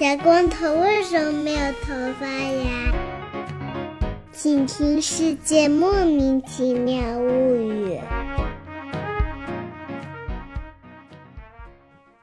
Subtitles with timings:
[0.00, 2.90] 小光头为什么没有头发呀？
[4.32, 7.98] 请听《世界莫名其妙物语》。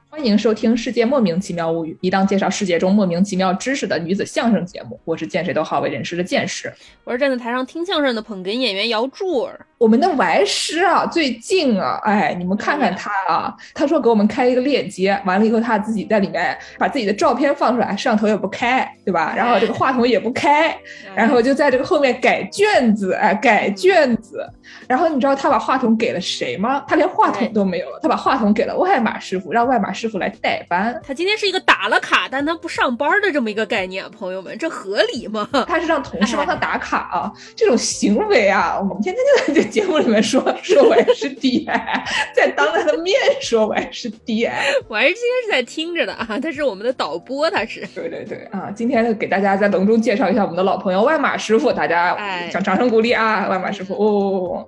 [0.09, 4.99] 欢迎收听《世界莫名其妙物语》，一档介绍世界中莫名其妙知识的女子相声节目。
[5.05, 9.67] 我是见谁都好为人师的见识，我是站在台上听相声的捧哏演员姚柱儿。
[9.77, 19.33] 我们的玩师啊，最近啊，哎，你们看看他啊，他说给我们开一个链接，完了以后他自己在里面把自己的照片放出来，摄像头也不开，对吧？
[19.37, 20.75] 然后这个话筒也不开，
[21.15, 24.43] 然后就在这个后面改卷子，哎，改卷子。
[24.87, 26.83] 然后你知道他把话筒给了谁吗？
[26.87, 30.99] 他连话筒都没有了，他把话筒给了外码师傅，让外码师傅来代班。
[31.05, 35.47] 他今天是一个打了卡但他不上班的这么一个概念，朋友们，这合理吗？
[35.67, 42.03] 他是让同事帮他打卡啊，这种行为啊，我们天天就在这节目里面说 说我也是 D I，
[42.33, 47.85] 在当他的面说我也是 D I，我还是今天是在听着的啊，他是我们的导播，他是。
[47.93, 52.17] 对对对啊，今天给大家再隆重介绍一下我们的老朋友万马师傅，大家
[52.49, 54.67] 掌掌声鼓励啊，万马师傅哦。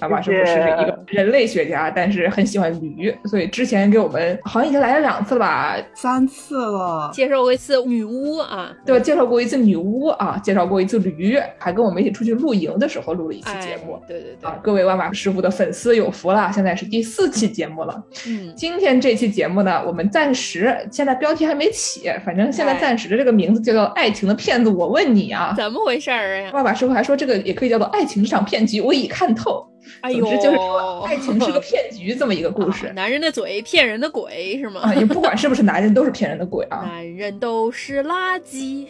[0.00, 9.04] 阿马师傅是一个人类学家，但是很喜欢驴，所以之前给我们好像已经来了两次了吧，三次了，介绍过一次女巫啊，对吧？
[9.04, 18.02] 介绍过一次女巫啊，介绍过一次驴，还跟我们一起出去露营的时候录了一期节目，对对对，啊，各位万马师傅的粉丝有福了，现在是第四期节目了。
[18.26, 26.50] 嗯，今天这期节目呢，我们暂时现在标题还没起，反正现在暂时的这个名字就叫《爱情的骗子》，我问你啊，怎么回事儿啊？
[26.52, 29.57] 万马师傅还说这个也可以叫做《爱情这场骗局》，我已看透。
[30.00, 32.92] 哎呦，就是说爱情是个骗局，这么一个故事。
[32.94, 34.80] 男人的嘴骗人的鬼是吗？
[34.82, 36.84] 啊，也不管是不是男人，都是骗人的鬼啊。
[36.88, 38.86] 男人都是垃圾。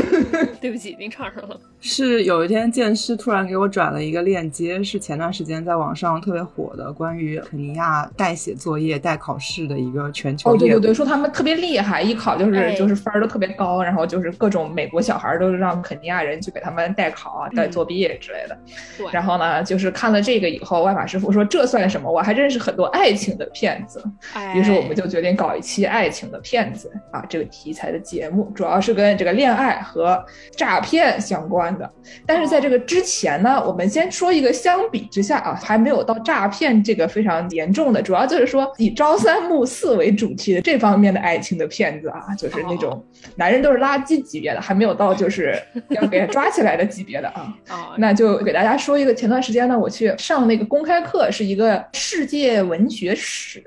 [0.60, 1.58] 对不起，已经唱上了。
[1.86, 10.50] 是有一天，剑师突然给我转了一个链接，是前段时间在网上特别火的，关于肯尼亚代写作业、代考试的一个全球。
[10.50, 18.56] 哦，对对对，说他们特别厉害，一考就是就是分儿都特别高，然后就是各种美国小孩都让肯尼亚人去给他们代考啊、代作弊之类的。
[18.96, 19.06] 对。
[19.12, 22.10] 然后呢，就是看了这个以后，万法师傅说这算什么？
[22.10, 24.02] 我还认识很多爱情的骗子。
[24.32, 24.56] 哎。
[24.56, 30.24] 于是我们就决定搞一期爱情的骗子啊这个题材的节目，主要是跟这个恋爱和
[30.56, 31.92] 诈骗相关的，
[32.24, 32.44] 但是。
[32.54, 43.02] 在这个之前呢，我们先说一个相比之下啊，还没有到诈骗这个非常严重的，主要就是说以朝三暮四为主题的这方面的爱情的骗子啊，就是那种
[43.36, 45.58] 男人都是垃圾级别的，还没有到就是
[45.88, 47.54] 要给抓起来的级别的啊。
[47.98, 53.64] 那就给大家说一个，前段时间呢，我去上那个公开课，是一个世界文学史，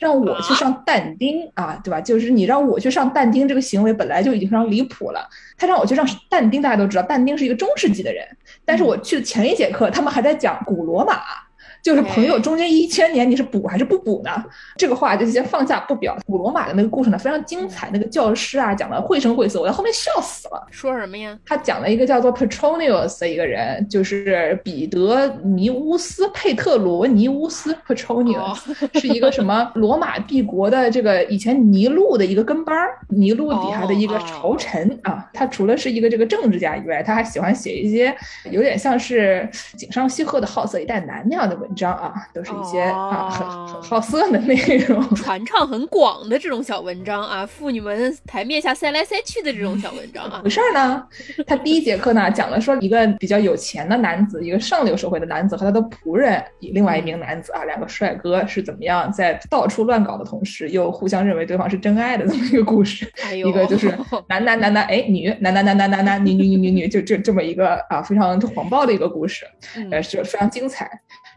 [0.00, 2.00] 让我去上但丁啊，对吧？
[2.00, 5.28] 就是你让我去上但丁这个行为本来就已经非常离谱了。
[5.58, 8.26] 他让我去上但丁，大家都知道，但丁是一个中世纪的人。
[8.64, 11.45] 但是我去的前一节课，他们还在讲古罗马。
[11.86, 14.44] 就是朋友，中间一千年你是补还是不补呢？
[14.76, 16.18] 这个话就先放下不表。
[16.26, 17.90] 古罗马的那个故事呢，非常精彩。
[17.92, 20.66] 那个教师啊，讲的绘声绘色，我在后面笑死了。
[20.72, 21.38] 说什么呀？
[21.46, 28.58] 他讲了一个叫做 Petronius 的一个人，就是彼得尼乌斯佩特罗尼乌斯 Petronius，
[28.98, 35.24] 是一个什么 罗马帝国的这个以前尼禄的一个跟班儿，尼禄底下的一个朝臣啊。
[35.32, 38.12] 他除了是一个这个政治家以外，他还喜欢写一些
[38.50, 41.70] 有点像是井上西鹤的好色一代男那样的文。
[41.76, 44.56] 章啊，都是一些啊很很好色的内
[44.88, 50.40] 容， 传唱很广的这种小文章啊，妇女们台面下塞来塞去的这种小文章啊。
[50.42, 51.06] 回事儿呢？
[51.46, 63.06] 他第一节课呢讲了说一个比较有钱的男子，一个上流社会的男子和他的仆人，另外一名男子啊，两个帅哥是怎么样在到处乱搞的同时，又互相认为对方是真爱的这么一个故事。
[63.34, 63.88] 一个就是
[64.28, 69.44] 男男男男哎女男男男男男男女女女女女就这这么一个啊非常黄暴的一个故事，
[69.90, 70.88] 呃是非常精彩。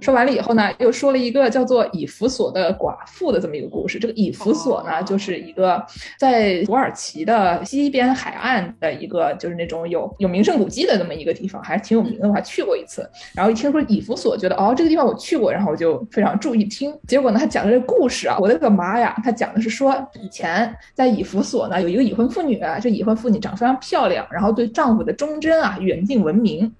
[0.01, 3.99] 说完了以后呢，又说了一个叫做以弗所的寡妇的这么一个故事。
[3.99, 5.83] 这个以弗所呢，就是一个
[6.17, 12.27] 在土耳其的西边海岸的一个，就是那种有有名胜古迹的这么一个地方，还是挺有名的。
[12.27, 13.09] 我还去过一次。
[13.35, 16.93] 然后一听说以弗所，觉得哦，这个地方我去过，然后我就非常注意听。
[17.07, 19.15] 结果呢，他讲的这个故事啊，我的个妈呀！
[19.23, 26.71] 他讲的是说，以前在以弗所呢，有一个已婚妇女，这已婚妇女长得非常漂亮，然后对丈夫的忠贞啊，远近闻名，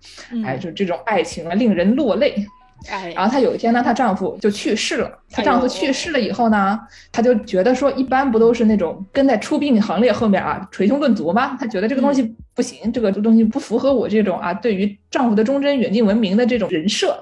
[0.45, 2.45] 哎，就这种爱情啊，令人落泪。
[2.87, 5.11] 哎，然后她有一天呢，她丈夫就去世了。
[5.29, 6.79] 她丈夫去世了以后呢，
[7.11, 11.57] 她就觉得说，一般不都是那种跟在出殡行列后面啊，捶胸顿足吗？
[11.59, 17.21] 她觉得这个东西不行，这个东西不符合我这种啊，对于丈夫的忠贞、远近闻名的这种人设，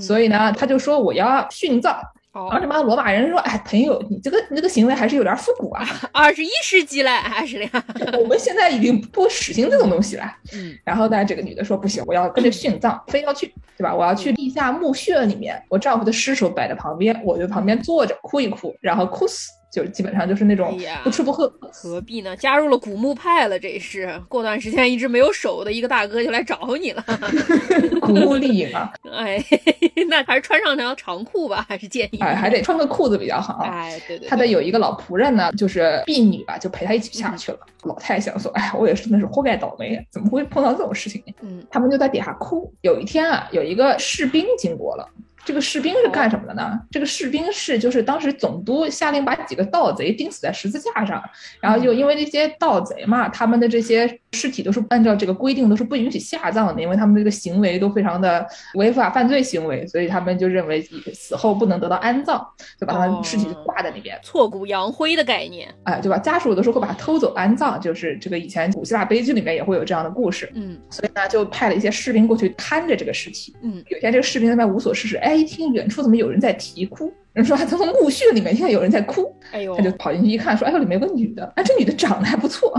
[0.00, 1.96] 所以呢，她就说我要殉葬。
[2.34, 7.70] 然后这妈罗马人说：“哎，朋友，你这个你这个行为还是有点复古啊， 二十一世纪了还是呀？
[8.20, 13.94] 我们现在已经不实行这种东西了。”嗯，然后呢，这个女的说：“不行，我要跟着殉葬，非要去，对吧？
[13.94, 21.52] 我要去地下墓穴里面，我丈夫的尸首摆在旁边，我就旁边坐着哭一哭，然后哭死。”就基本上就是那种不吃不喝。
[21.72, 22.36] 何必呢？
[22.36, 27.04] 加入了古墓派了，这是过段时间一直没有手的一个大哥就来找你了。
[28.00, 29.42] 古墓丽影啊， 哎，
[30.08, 32.18] 那还是穿上条长裤吧，还是建议。
[32.20, 33.68] 哎，还得穿个裤子比较好啊。
[33.68, 37.58] 哎，对对，他的有一个老仆人呢，就是婢女吧，就陪他一起下去了。
[37.82, 41.34] 老太想说，哎呀，我也是那是活该倒霉，怎么会碰到这种事情呢？
[41.42, 42.72] 嗯他们就在底下哭。
[42.82, 45.08] 有一天啊，有一个士兵经过了。
[45.44, 46.80] 这个士兵是干什么的呢？
[46.90, 51.22] 这个士兵是就是当时总督下令把几个盗贼钉死在十字架上，
[51.60, 60.82] 然后就因为这些盗贼嘛，他们的这些尸体都是按照这个规定都是不允许下葬的，因为他们这个行为都非常的违法犯罪行为，所以他们就认为
[61.12, 62.44] 死后不能得到安葬，
[62.80, 64.18] 就把他们尸体挂在那边。
[64.22, 66.18] 挫骨扬灰的概念，哎，对吧？
[66.18, 70.50] 家属有的时候会把他偷走安葬，就是这个以前古希腊悲剧里面也会有这样的故事。
[70.54, 73.54] 嗯所以呢，就派了一些士兵过去看着这个尸体。
[73.62, 82.72] 嗯，有一天这个士兵在那边无所事事，哎，一听远处怎么有人在啼哭，人说他从墓穴里面听到有人在哭，哎呦他，就跑进去一看，说，哎呦，里面有个女的，哎，这女的长得还不错。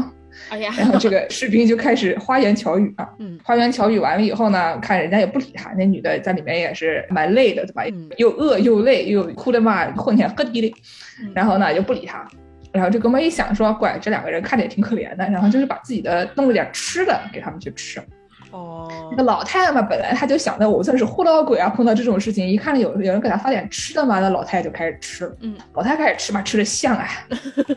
[0.49, 7.83] 哎呀，然后这个士兵就开始花言巧语啊，嗯花言巧语完了以后呢，看人家也不理他，那女的在里面也是蛮累的，对吧？
[7.85, 10.75] 嗯又饿又累，又哭的嘛，混天喝地的
[11.23, 12.27] 嗯，然后呢就不理他。
[12.73, 18.01] 然后这哥们一想说，怪这两个人看着也挺可怜的，然后就是把自己的弄了点吃的给他们去吃。
[18.55, 18.71] 哦
[19.11, 25.31] 那个老太太嘛，本来她就想着我算是活老鬼啊，碰到这种事情，一看有有人给她发点吃的嘛，那老太太就开始吃。
[25.41, 27.07] 嗯，老太太开始吃嘛，吃的香啊，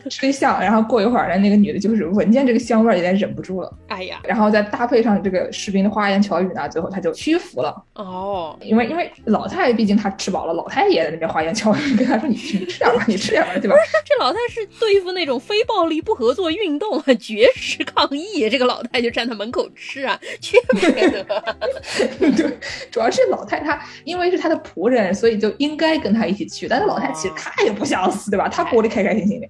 [0.09, 0.59] 吃的香。
[0.59, 3.71] 然后过一会儿呢，那个女的就是闻见这个香味儿，有点忍不住了。
[3.89, 7.75] 哎呀，然后再搭配上这个士兵的花言巧语呢，最后她就屈服了。
[7.93, 20.68] 哦，因为因为老太太毕竟她吃饱了，老太太也在那边花言巧语跟她说：“你吃你吃点吧，你吃点吧，对吧？”这老太太是对付那种非暴力不合作运动啊，绝食抗议，这个老太太就站在门口吃啊，缺不缺德？
[22.35, 22.57] 对，
[22.91, 26.67] 主要是老太她因为是她的仆人，所以就应该跟她一起去。
[26.67, 28.47] 但是老太其实她也不想死，对吧？
[28.47, 29.47] 她活得开开心心的。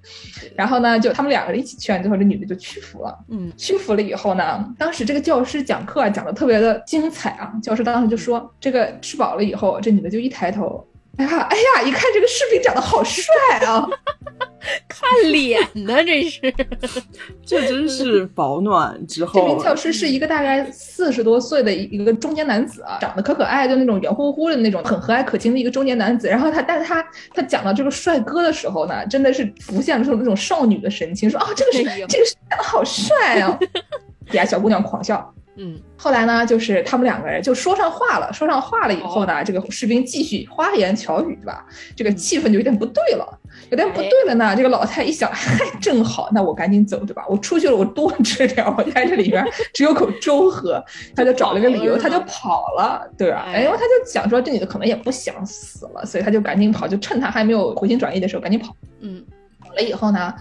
[0.56, 3.18] 然后呢，就他们两个人一起劝，最后这女的就屈服了。
[3.30, 7.51] 嗯屈服了以后呢，当时这个教师讲课啊，讲的特别的精彩啊。
[7.62, 10.86] 教师当时就说，这个吃饱了以后，这女的就一抬头，
[11.19, 13.25] 哎呀，哎呀，一看这个士兵长得好帅
[13.68, 13.86] 啊！
[14.88, 16.54] 看脸呢，这是。
[17.45, 26.27] 这真是保暖之后这名，教师是一个大概四十多岁的一一个中年男子啊，长得可可爱，就那种圆乎乎的那种，很和蔼可亲的一个中年男子。
[26.30, 33.60] 然后他，但是他他讲到这个帅哥的时候呢，真的是浮现出那种少女的神情，说啊，这个是哎这个是长得好帅啊！
[34.30, 35.33] 底下小姑娘狂笑。
[35.56, 41.66] 嗯后来呢，就是他们两个人就说上话了，说上话了以后呢，这个士兵继续花言巧语，对吧？
[41.96, 44.56] 这个气氛就有点不对了，有点不对了呢。
[44.56, 47.25] 这个老太一想，嗨，正好，那我赶紧走，对吧？
[47.28, 50.81] 我出去了，我多吃点，我在这里边 只有口粥喝，
[51.13, 53.44] 他就找了个理由，他就跑了，对吧？
[53.48, 58.74] 哎哎，因为他就想说这女的可能也不想死了，所以他就赶紧跑，就趁他还没有回心转意的时候，赶紧跑。
[59.02, 59.25] 嗯
[59.62, 60.34] 跑了以后呢，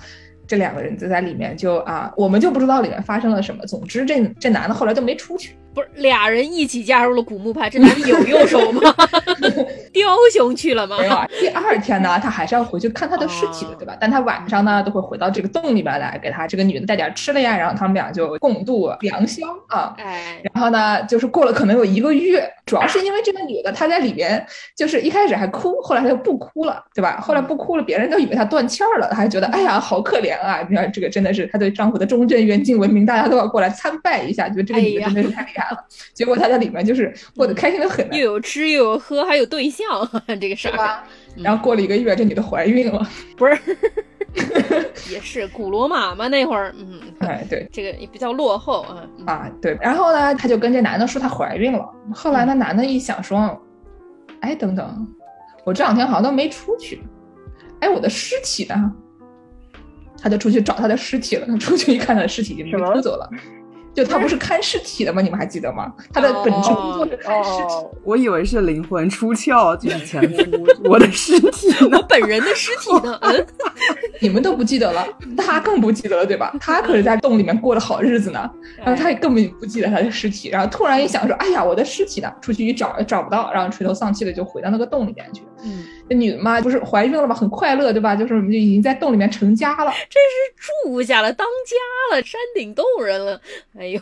[0.48, 3.66] 这两个人就在里面就啊，我们就不知道里面发生了什么。
[3.66, 5.54] 总之这，这男的后来就没出去。
[5.74, 8.80] 不是俩人一起加入了古墓派，这男的有右手吗？
[9.98, 11.06] 雕雄去了吗没？
[11.08, 13.96] 有啊，第二天呢， 他还是要回去看他的尸体的，哦对吧？
[14.00, 19.94] 但他晚上呢，都会回到这个洞里边来，给他这个女的带点吃的呀，然后他们俩就共度良宵啊。
[19.98, 24.46] 哎，然后呢，就是过了可能有一个月，主要是因为这个女的她在里边，
[24.76, 27.18] 就是一开始还哭，后来她就不哭了，对吧？
[27.20, 30.64] 后来不哭了，别人都以为她断气儿了，她还觉得哎呀好可怜啊！
[30.70, 35.78] 你看这个真的是她对丈夫的忠贞、远近闻名，大家都要过来参拜一下，觉得这个女的真的是太厉害了。
[36.14, 39.86] 结果她在里面就是过得开心的很呢，又有吃又有喝，还有对象，
[40.40, 41.02] 这个事儿？
[41.36, 43.58] 然后过了一个月，这女的怀孕了，不是，
[45.12, 47.68] 也是古罗马嘛那会儿，嗯，哎，对。
[47.72, 49.06] 这个也比较落后啊。
[49.18, 51.88] 嗯啊，对，然后呢，她就跟这男的说她怀孕了。
[52.14, 53.60] 后来那男的一想说，
[54.40, 55.08] 哎，等等，
[55.64, 57.02] 我这两天好像都没出去，
[57.80, 58.92] 哎，我的尸体呢？
[60.20, 61.58] 他就出去找他的尸体了。
[61.58, 63.30] 出去一看，他的尸体已经被偷走了。
[63.94, 65.20] 就他不是看尸体的吗？
[65.20, 65.92] 你们还记得吗？
[66.12, 67.74] 他的本职工作是看尸体。
[67.74, 70.44] 哦，我以为是灵魂出窍，就是前夫
[70.88, 72.02] 我的尸体呢我。
[72.08, 73.18] 本人的尸体呢？
[73.22, 73.46] 嗯，
[74.20, 76.54] 你们都不记得了，他更不记得了，对吧？
[76.60, 82.32] 他可是在洞里面过的好日子呢，然后他也根本不记得他的尸体，然后突然一想说，哎呀，我的尸体呢？
[82.40, 85.42] 出去一找找不到，然后垂头丧气的就回到那个洞里面去。
[86.10, 88.14] 女的嘛，不是怀孕了嘛，很快乐，对吧？
[88.16, 89.90] 就是我们就已经在洞里面成家了。
[90.08, 93.40] 真是住下了，当家了，山顶洞人了。
[93.78, 94.00] 哎呦，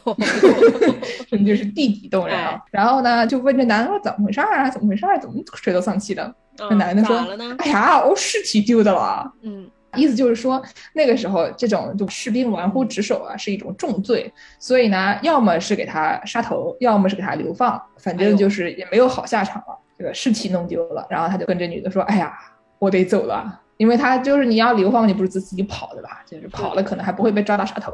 [1.30, 2.62] 真就是地底洞人啊哎。
[2.70, 4.70] 然后呢，就问这男的说怎么回事儿啊？
[4.70, 5.18] 怎么回事儿？
[5.18, 6.34] 怎么垂头丧气的？
[6.58, 7.16] 那那男的说？
[7.58, 9.30] 哎呀，我尸体丢的了。
[9.42, 10.62] 嗯，意思就是说，
[10.94, 19.78] 那个时候这种就士兵玩忽职守啊，是一种重罪，所以呢，要么是给他杀头，要么是给他流放，反正就是也没有好下场了。
[19.98, 22.36] 这个尸体弄丢了，然后他就跟这女的说：“哎呀，
[22.78, 26.22] 我得走了。”因为他就是你要流放，你不是自自己跑的吧？
[26.26, 27.92] 就是跑了，可能还不会被抓到杀头。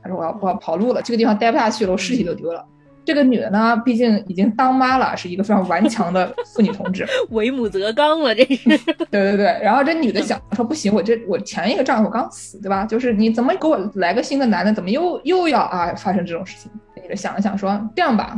[0.00, 2.64] 他说我要我要跑路了，这个地方待不下去了，我尸体都丢了。
[3.04, 7.04] 这个女的呢，毕竟已经当妈了，是一个非常顽强的妇女同志。
[7.30, 8.68] 为母则刚了，这是。
[9.10, 12.86] 对对对，然后这女的想说不行，我这我前一个丈夫刚死，对吧？
[12.86, 16.70] 就是你怎么给我来个新的男的，怎么又又要啊发生这种事情？
[17.02, 18.34] 女的想了想说这样吧，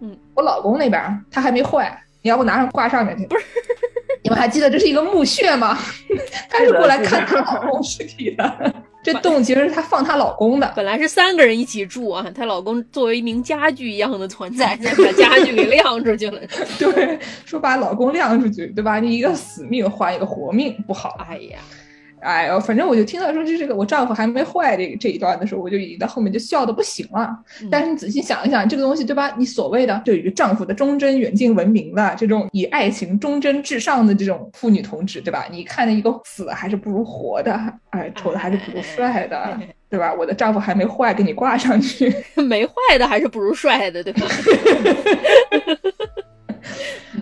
[0.00, 3.26] 嗯，我老公那边他还没坏，你要不拿上挂上面去？
[3.26, 3.44] 不是，
[4.22, 5.78] 你们还记得这是一个墓穴吗？
[6.50, 8.74] 他是过来看她老公尸体的。
[9.00, 16.40] 这洞其实是她放她老公的，本来是三个人一起住啊，她老公作为一名家具一样的存在，再 把家具给晾出去了。
[16.78, 18.98] 对，说把老公晾出去，对吧？
[18.98, 21.16] 你一个死命换一个活命，不好。
[21.28, 21.58] 哎呀。
[22.20, 27.36] 哎呦，反正我就听到说是这个我丈夫还没坏这这一段的时候，我就已经在后面就笑的不行了。
[27.70, 29.34] 但是你仔细想一想，这个东西对吧？
[29.38, 35.46] 你所谓的对于丈夫的忠贞远近闻名的这种以爱情忠贞至上的这种妇女同志，对吧？
[35.50, 37.52] 你看着一个死还是不如活的，
[37.90, 39.58] 哎，丑的还是不如帅的，
[39.88, 40.12] 对吧？
[40.12, 44.26] 我的丈夫还没坏，给你挂上去， 没坏的还是不如帅的，对吧？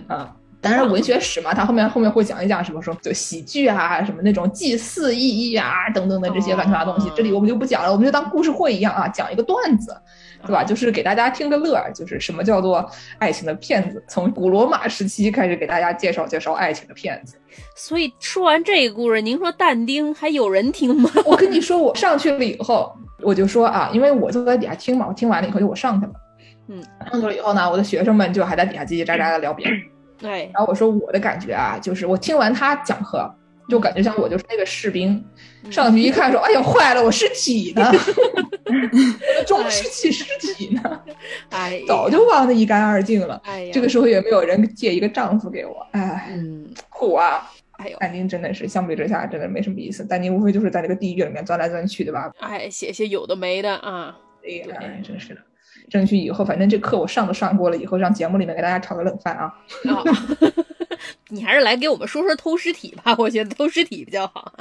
[0.07, 0.35] 啊。
[0.67, 9.95] 当然，文学史嘛，他后面后面会讲一讲什么说就喜剧啊，什么那种祭祀意义啊等等的这些乱七八糟东西，这里我们就不讲了，我们就当故事会一样啊，讲一个段子，
[10.45, 10.63] 对吧？
[10.63, 12.85] 就是给大家听个乐，就是什么叫做
[13.17, 17.37] 爱情的骗子，从古罗马时期开始给大家介绍介绍爱情的骗子。
[17.75, 21.09] 所以说完这个故事，您说但丁还有人听吗？
[21.25, 26.13] 我跟你说，我上去了以后，我就说啊，因为我就在底下听嘛，我听完了以后就我上去了，
[26.67, 29.71] 嗯，上去了以后呢，我的学生们就还在底下叽叽喳喳的聊别的。
[30.17, 33.29] 对，然后我说我的感觉啊，就是我听完他讲课，
[33.69, 35.23] 就感觉像我就是那个士兵，
[35.69, 37.91] 上去一看说，哎呀坏了，我尸体呢，
[39.45, 41.01] 中世纪尸体呢，
[41.49, 43.39] 哎，早就忘得一干二净了。
[43.43, 47.49] 哎呀，这个时候也没有人借一个丈夫给我，哎，嗯，苦啊。
[47.77, 52.31] 哎呦，但丁真的是相比之下真的没什么意思，但丁无非就是在这个地狱里面钻来钻去，对吧？
[52.39, 55.41] 哎，写些有的没的啊，哎，真是的。
[55.89, 59.53] 争取以后，反正这课我上都上过了，以后让节目里面给大家炒个冷饭啊。
[61.29, 64.53] 你还是来给我们说说偷尸体吧， 我觉得偷尸体比较好。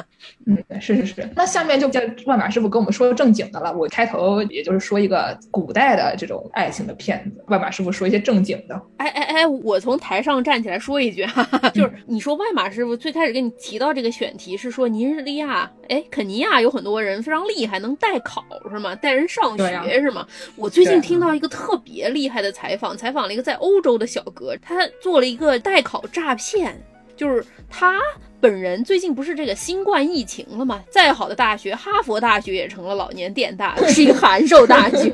[0.46, 1.30] 嗯，是是是。
[1.36, 3.72] 那下面就叫万马师傅跟我们说正经的了。
[3.72, 8.80] 我开头也就是说一个古代的这种爱情的片子，万马师傅说一些正经的。
[8.96, 18.94] 哎哎哎，我从台上站起来说一句哈， 就是你说万马师傅最开始跟你提到这个选题是说尼日利亚，哎，肯尼亚有很多人非常厉害，能代考是吗？
[18.96, 20.26] 带人上学是吗？
[20.56, 26.55] 我最近听到一个特别厉害的采访，采访了一个在欧洲的小哥，他做了一个代考诈骗。
[27.16, 28.00] 就是他
[28.40, 30.82] 本人最近不是这个新冠疫情了吗？
[30.90, 35.10] 再好的大学，哈佛大学也成了老年电大，是一个函授大学。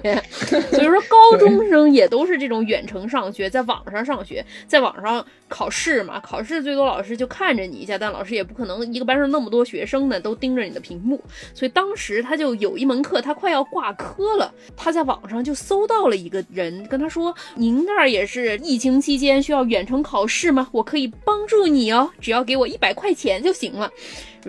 [0.71, 6.21] 所 以说，高中生也都是这种远程上学，在网上上学，在网上考试嘛。
[6.21, 11.23] 考试最多老师就看着你一下，但老师也不可能一个班上那么多学生呢，都盯着你的屏幕。
[11.55, 20.69] 所以当时他就有一门课，他快要挂科了，他在网上就搜到了一个人，跟他说：“您那儿也是疫情期间需要远程考试吗？
[20.73, 23.93] 我可以帮助你哦，只要给我一百块钱钱就行了。”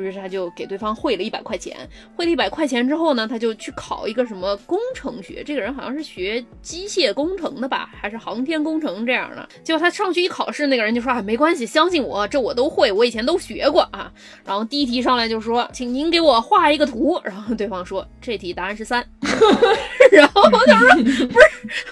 [0.01, 1.77] 于是他就给对方汇了一百块钱，
[2.15, 5.43] 汇了一百块钱之后呢，他就去考一个什么工程学。
[5.43, 9.47] 这个人好像是学机械工程的吧，还是航天工程这样的。
[9.63, 14.11] 结果他上去一考试，那个人就说：“啊，没关系，相信我，这我都会，我以前都学过啊。”
[14.45, 19.03] 然后第一题上来就说：“请您给我画一个图。”然后对方说：“这题答案是三。
[20.11, 21.39] ”然后他说：“不是，不是，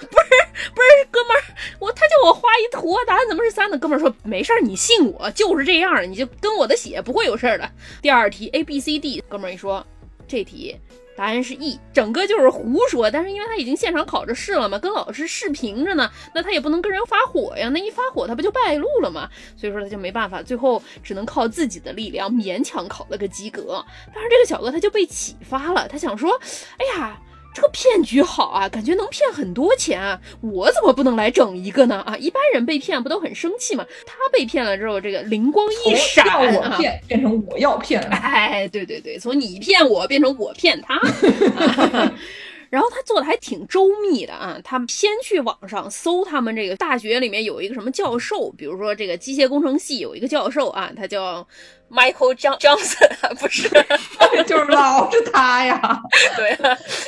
[0.06, 1.42] 不是，哥们儿，
[1.78, 7.68] 我他叫我画一图，答案怎么是三呢？”哥们儿说：“没事儿，你信我，就是这样，你就跟我的写，不会有事儿的。”
[8.00, 9.84] 第二题 A B C D，哥们儿一说，
[10.26, 10.76] 这题
[11.16, 13.10] 答案是 E，整个就是胡说。
[13.10, 19.28] 但是因为他已经现场考着试了嘛，跟老师视频着呢，那他也不能跟人发火呀，那一发火他不就败露了吗？
[19.56, 23.84] 所以说他就没办法，最后只能靠自己的力量勉强考了个及格。
[24.14, 26.40] 但是这个小哥他就被启发了，他想说，
[26.78, 27.20] 哎呀。
[27.54, 30.18] 这个骗局好啊，感觉能骗很多钱啊！
[30.40, 31.96] 我怎么不能来整一个呢？
[32.06, 33.84] 啊，一般人被骗不都很生气吗？
[34.06, 40.98] 他被骗了之后，这个灵光一闪啊，我骗变成我要骗了，哎，对对对，从你骗我变成我骗他。
[42.70, 51.46] 然后他做的还挺周密的啊，他先去网上搜他们这个大学里面有一个什么教授，比如说这个机械工程系有一个教授啊，他叫
[51.92, 53.68] Michael Johnson， 不是，
[54.46, 56.00] 就是老是他呀，
[56.36, 56.56] 对，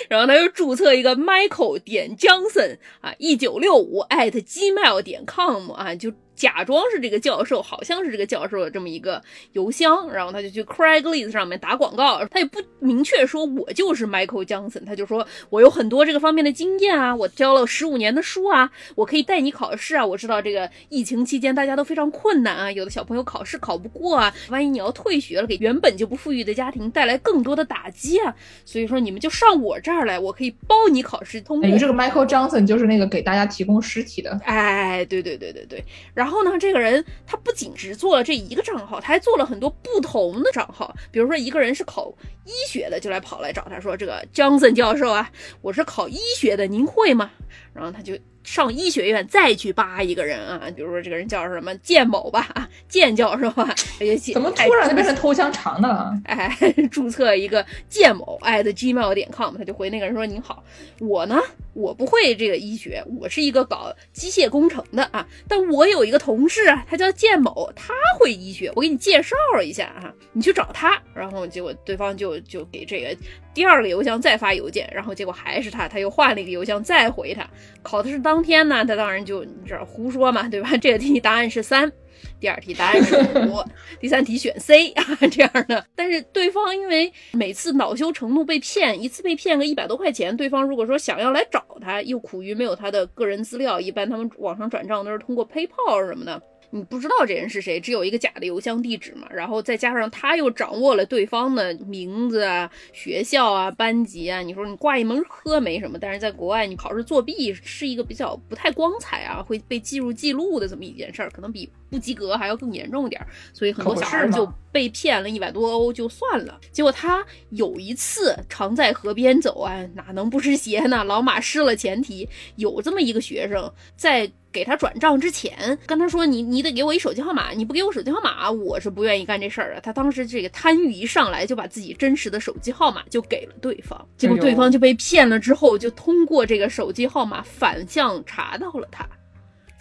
[0.08, 6.12] 然后他又注册一个 Michael 点 Johnson 啊，一九六五 at gmail 点 com 啊，就。
[6.36, 9.22] 假装是这个教授，好像是这个教授的这么一个
[9.52, 28.34] 邮箱，然后他就去 Craigslist 上面打广告，他也不明确说我就是 Michael Johnson，他就说我有很多这个方面的经验啊，我教了十五年的书啊，我可以带你考试啊，我知道这个疫情期间大家都非常困难啊，有的小朋友考试考不过啊，万一你要退学了，给原本就不富裕的家庭带来更多的打击啊。
[28.64, 31.78] 所以说你们就上我这儿来，我可以包你考试通过。
[31.78, 34.38] 这个 Michael Johnson 就是那个给大家提供尸体的。
[34.44, 35.84] 哎，对对对对对。
[36.12, 40.94] 然后呢，这个人他不仅只做了这一个账号，他还做了很多不同的账号。
[41.12, 42.12] 比如说一个人是考
[42.44, 45.30] 医学的，就来跑来找他说：“这个 Johnson 教授啊，
[45.62, 47.30] 我是考医学的，您会吗？”
[47.72, 48.18] 然后他就。
[48.44, 53.74] 上医学院再去扒一个人啊，比如说这个人叫什么建某吧， 建教授吧，
[54.32, 56.12] 怎么突然就变成偷香肠的了？
[56.24, 56.56] 哎，
[56.90, 60.62] 注册一个建某 at gmail 点 com，他就回那个人说：“您好，
[61.00, 61.40] 我呢，
[61.72, 73.16] 我不会这个医学，我是一个搞机械工程的啊，但我有一个同事啊，他叫建某，他会医学，我给你介绍一下啊，你去找他。”然后结果对方就就给这个
[73.54, 77.48] 第二个邮箱再发邮件，然后结果还是他，他又换了一个邮箱再回他，
[77.82, 78.44] 考的是当。
[78.44, 80.76] 天呢，他当然就你知道胡说嘛，对吧？
[80.76, 81.90] 这个题答案是三，
[82.38, 83.16] 第二题答案是
[83.48, 83.64] 五，
[83.98, 85.86] 第三题选 C 啊， 这样的。
[85.94, 96.42] 但是对方因为每次恼羞成怒被骗一次被骗个一百多块钱，对方如果说想要来找他，又苦于没有他的个人资料，一般他们网上转账都是通过 PayPal 什么的。
[96.74, 116.58] 你不知道这人是谁，只有一个假的邮箱地址嘛，然后再加上他又掌握了对方的名字啊、学校啊、班级啊，你说你挂一门科没什么，但是在国外你考试作弊是一个比较不太光彩啊，会被记入记录的这么一件事儿，可能比不及格还要更严重点儿，所以很多小孩就被骗了一百多欧就算了。
[116.72, 121.04] 结果他有一次常在河边走啊，哪能不湿鞋呢？
[121.04, 124.30] 老马失了前提，有这么一个学生在。
[124.54, 135.40] 给他转账之前，跟他说：“你你得给我一手机号码，你不给我手机号码，我是不愿意干这事儿的。”他当时这个贪欲一上来，就把自己真实的手机号码就给了对方，结果对方就被骗了。
[135.40, 139.04] 之后就通过这个手机号码反向查到了他。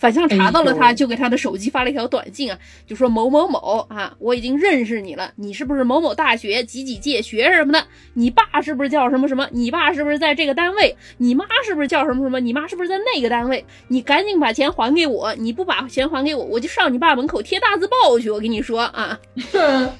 [0.04, 7.88] 反向查到了他，就给他的手机发了一条短信啊，就说某某某啊，我已经认识你了，你是不是某某大学几几届学什么的？
[8.16, 9.48] 你爸是不是叫什么什么？
[9.54, 10.94] 你爸是不是在这个单位？
[11.20, 12.38] 你妈是不是叫什么什么？
[12.42, 13.64] 你妈是不是在那个单位？
[13.88, 18.30] 你赶紧把钱还给我，你不把钱还给我，我就上你爸门口贴大字报去。
[18.30, 19.18] 我跟你说啊，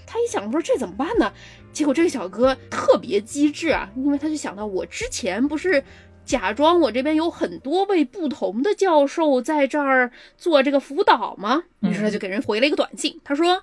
[0.06, 1.32] 他一想说这怎么办呢？
[1.72, 5.82] 结果这个小哥特别机智啊，因为他就想到我之前不是。
[6.26, 11.64] 假装我这边有很多位不同的教授在这儿做这个辅导吗？
[11.82, 13.62] 于是他就给人回了一个短信，他说：“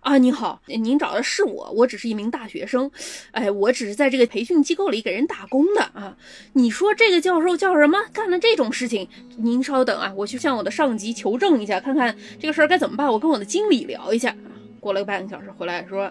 [0.00, 2.90] 啊，您好，您找的是我，我只是一名大学生，
[3.32, 6.16] 哎，我只是在这个培训机构里给人打工的啊。
[6.54, 7.98] 你说这个教授叫什么？
[8.12, 9.06] 干了这种事情？
[9.36, 13.12] 您稍等啊，我去向我的上级求证一下，看看这个事儿该怎么办。
[13.12, 14.34] 我跟我的经理聊一下。
[14.80, 16.10] 过了个半个小时回来说。”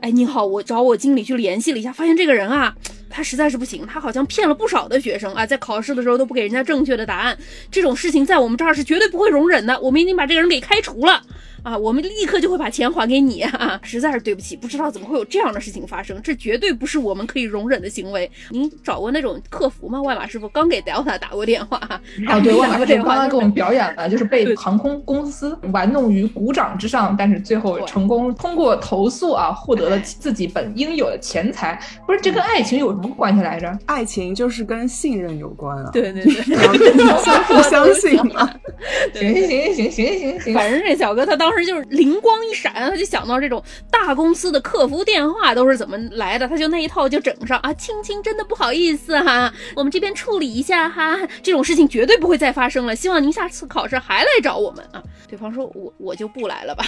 [0.00, 2.74] 哎，你好，我找我经理去联系了一下，发现这个人啊，
[3.10, 7.36] 他实在是不行，他好像骗了不少的学生啊，在考试的时候都不给人家正确的答案，
[7.70, 11.22] 这种事情在我们这儿是绝对不会容忍的，我们已经把这个人给开除了。
[11.62, 13.78] 啊，我们立刻就会把钱还给你啊！
[13.82, 18.30] 实在是对不起，不知道怎么会有这样的事情发生，这绝对不是我们可以容忍的行为。
[18.50, 20.00] 您找过那种客服吗？
[20.00, 21.76] 外码师傅刚给 Delta 打过电话，
[22.26, 31.78] 啊，对，外码师傅刚刚给我们表演了，就是被航空公司玩弄于股掌之上，但是最后成功通过投诉啊，获得了自己本应有的钱财。
[32.06, 33.78] 不是，这跟爱情有什么关系来着？
[33.86, 35.90] 爱情就是跟信任有关啊！
[35.92, 36.32] 对对对，
[37.22, 38.50] 相互相信嘛。
[39.14, 41.49] 行行行行行行行，反正这小哥他当。
[41.50, 43.60] 当时就是灵光一闪，他就想到这种
[43.90, 47.74] 大公司的客服电话都是怎么来的，他就那一套就整上啊。
[47.74, 52.94] 青青真的不好意思哈，我们这边处理一下哈，这种事情绝对不会再发生了。
[52.94, 55.02] 希望您下次考试还来找我们啊。
[55.26, 56.84] 对方说，我我就不来了吧。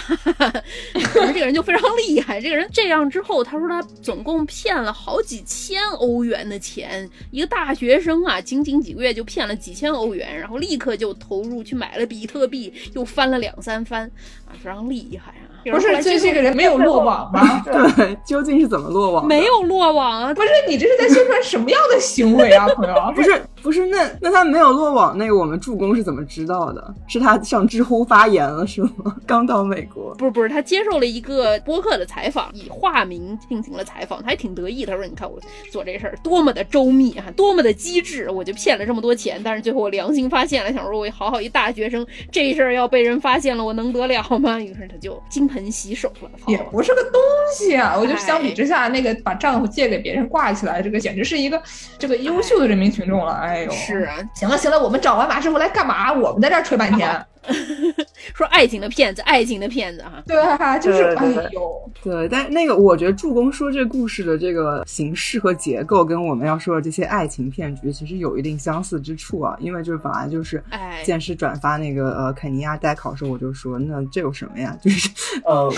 [1.03, 14.09] 可是这个人就非常厉害，这个人这样之后，他说他总共骗了好几千欧元的钱，一个大学生啊，仅仅几个月就骗了几千欧元，然后立刻就投入去买了比特币，又翻了两三番。
[14.53, 15.41] 非常厉害啊！
[15.71, 17.63] 不是，这这个人没有落网吗？
[17.65, 19.25] 对，究竟是怎么落网？
[19.25, 20.33] 没有落网啊！
[20.33, 23.13] 不是，你这是在宣传什么样的行为啊，朋友？
[23.15, 26.93] 不是，不是，那那他没有落网，那个我们助攻是怎么知道的？
[27.07, 29.15] 是他上知乎发言了是吗？
[29.25, 30.13] 刚到美国？
[30.15, 34.85] 不是，不是，他接受了一个播客的采访，以化名进行了采访，他还挺得意。
[34.85, 35.39] 他说：“你看我
[35.71, 44.59] 做这事儿多么的周密啊，多么的机智，我就骗了这么多钱，但是最后我良心发现了，想说我好好一大学生，这事儿要被人发现了，我能得了吗？
[44.59, 47.21] 于是他就金。”盆洗手了，也不是个东
[47.53, 47.95] 西啊！
[47.99, 51.61] 我觉得相比之下，那个把丈夫借给别人挂起来，这个简直是一个
[51.99, 53.33] 这个优秀的人民群众了。
[53.33, 56.11] 哎哎呦，是啊，行了行了，我们找完马师傅来干嘛？
[56.11, 57.23] 我们在这儿吹半天。
[58.33, 60.23] 说爱情的骗子，爱情的骗子哈。
[60.25, 74.77] 对啊，就是哎呦，对，但那个我觉得助攻说这故事的这个形式和结构跟我们要说的这些爱情骗局其实有一定相似之处啊，因为就是本来就是哎，见识转发那个呃肯尼亚代考时候，我就说那这有什么呀？
[74.81, 75.09] 就是
[75.45, 75.73] 呃，我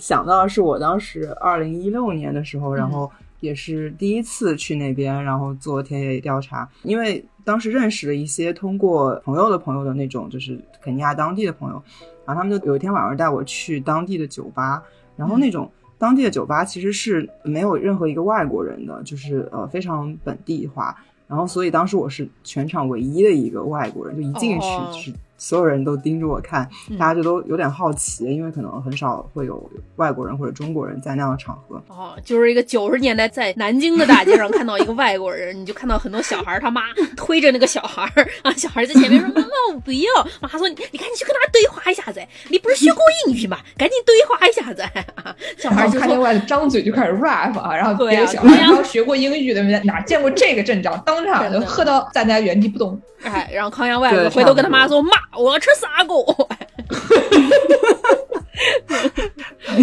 [0.00, 7.24] 想到的是我当时二零一六年的时候， 然后也是第一次去那边，然后做田野调查，因为。
[7.44, 11.82] 当时认识了一些通过朋友的朋友的那种，就是肯尼亚当地的朋友，
[12.26, 14.82] 然后他们就有一天晚上带我去当地的酒吧，
[15.16, 20.94] 然后那种当地的酒吧其实是没有任何一个外国人的，就是呃非常本地化，
[21.26, 25.10] 然后所以当时我是全场唯一的一个外国人，就一进去就是。
[25.38, 31.80] 所有人都盯着我看，大家就都有点好奇，因为可能很少会有外国人或者中国人在那样的场合。
[31.88, 36.82] 哦，就是一个九十年代在南京的大街上看到一个外国人， 你就看到很多小孩他妈
[37.16, 38.02] 推着那个小孩
[38.42, 40.10] 啊，小孩在前面说：“妈妈，我不要。”
[40.42, 43.58] 妈说：“你你赶紧去跟他对话一下子，你不是学过英语吗？
[43.76, 44.84] 赶紧对话一下子。
[45.56, 53.00] ”小孩就看见外头张嘴就开始 rap 啊，然后别的小孩然后学过英语的哪见过这个阵仗，当场就喝到站在原地不动。
[53.22, 56.24] 哎，然后康阳外子回头跟他妈说：“妈，我要吃砂锅。”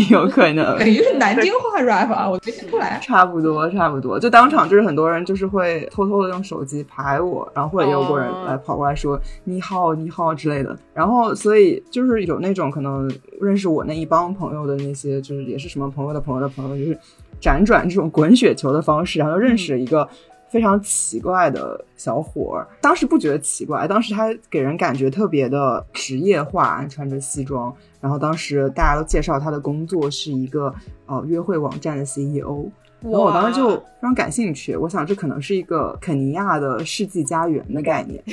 [0.10, 2.99] 有可能，等于是南京话 rap 啊，我没听出来。
[3.01, 16.99] 差不多，差不多，就当场就是很多人就是会偷偷的用手机拍我，然后或者也有过人来跑过来说你好你好之类的，然后所以就是有那种可能认识我那一帮朋友的那些，就是也是什么朋友的朋友的朋友，就是
[17.39, 20.10] 辗转这种滚雪球的方式，然后认识了一个。
[20.49, 27.73] 非常奇怪的小伙儿，当时不觉得奇怪，当时他给人感觉特别的职业化，穿着西装。
[27.99, 30.73] 然后当时大家都介绍他的工作是一个
[31.08, 32.69] 呃约会网站的 CEO，
[33.01, 38.23] 然后我当时就非常感兴趣，我想这可能是一个肯尼亚的世纪家园的概念。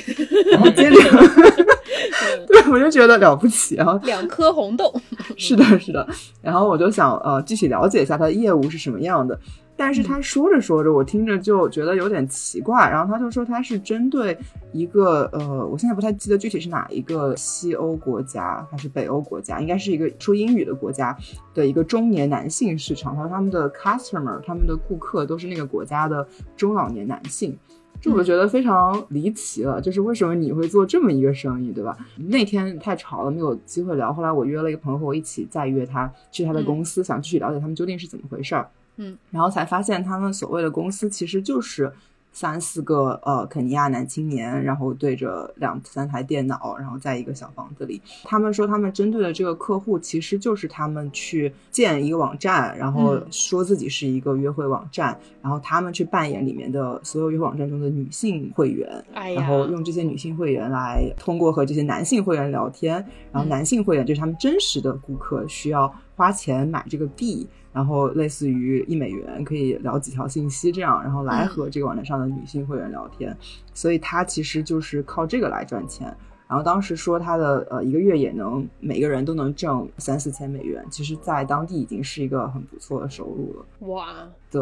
[0.51, 0.99] 然后接着，
[2.47, 4.93] 对我就觉得了不起啊，两颗红豆，
[5.37, 6.07] 是的，是的。
[6.41, 9.39] 然后我就想呃具体了解一下他的业务是什么样的。
[9.75, 12.87] 但是他说着说着，我听着就觉得有点奇怪。
[12.87, 14.37] 然后他就说他是针对
[14.71, 21.17] 一个呃，我现在不太记得具体是哪一个西欧国家还是北欧国家，应该是一个说英语的国家
[21.55, 23.15] 的一个中年男性市场。
[23.15, 27.57] 他说他们的 customer，他们的顾客都是那个国家的中老年男性，
[28.03, 29.79] 这我觉得非常离奇了。
[29.79, 31.97] 就是为什么你会做这么一个生意，对吧？
[32.17, 34.13] 那天太吵了，没有机会聊。
[34.13, 38.69] 后来我约了一个朋友和我一起再约他去他的公司，想继续了解他们究竟是怎么回事儿。
[38.97, 41.91] 嗯，然后才发现他们所谓的公司其实就是
[42.33, 48.01] 三四个呃肯尼亚男青年，然后对着两三台电脑，然后在一个小房子里。
[48.23, 62.95] 他们说他们针对的这个客户其实就是他们去建一个网站，然后说自己是一个约会网站，然后他们去扮演里面的所有约会网站中的女性会员，然后用这些女性会员来通过和这些男性会员聊天，
[63.31, 67.47] 然后男性会员就是他们真实的顾客，需要花钱买这个币。
[67.73, 73.35] 然后类似于一美元可以聊几条信息这样，然后来和这个网站上的女性会员聊天，
[73.73, 76.15] 所以他其实就是靠这个来赚钱。
[76.47, 83.65] 然后当时说他的呃一个月也能每个人都能挣三四千美元，其实在当地已经是一个很不错的收入了。
[83.87, 84.05] 哇，
[84.51, 84.61] 对。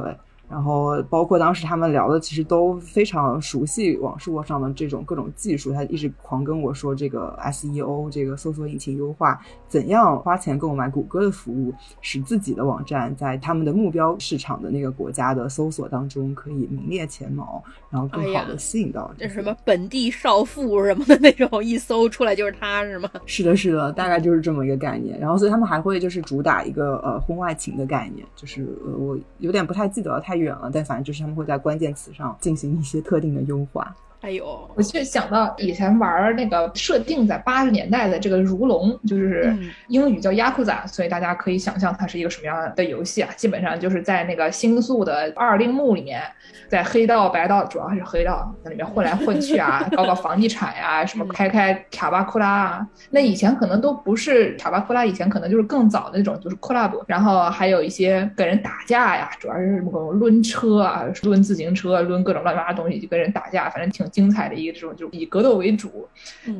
[0.52, 5.72] 然后包括当时他们聊的，其实都非常熟悉网络上的这种各种技术。
[5.72, 23.10] 他一直狂跟我说这个 SEO，这个搜索引擎优化，怎样花钱购买谷歌的服务，使自己的网站在他们的目标市场的那个国家的搜索当中可以名列前茅，然后更好的吸引到这什么本地少妇什么的那种，一搜出来就是他是吗？
[23.26, 25.18] 是的，是的，大概就是这么一个概念。
[25.18, 30.41] 然后所以他们还会就是主打一个呃婚外情的概念，就是呃我有点不太记得太。
[30.42, 33.96] 远了，但反正就是他们会在关键词上进行一些特定的优化。
[34.22, 39.52] 哎呦，我就想到以前玩那个设定在八十年代的这个《如龙》，就是
[39.88, 43.30] 英语叫《雅库扎》，所以大家可以想象它是一个什么样的游戏啊？
[43.36, 46.22] 基本上就是在那个星宿的二丁目里面。
[46.68, 52.88] 在黑道白道，主要还是黑道，那里面混来混去啊， 搞搞房地产呀，什么开开卡巴库拉啊。
[53.10, 57.04] 那以前可能都不是卡巴库拉，以前可能就是更早的那种，就是 club。
[57.08, 66.08] 然后还有一些跟人打架呀，主要是什么抡车啊，抡自行车，抡各种乱七八糟东西就跟人打架，反正挺精彩的一个这种，就以格斗为主。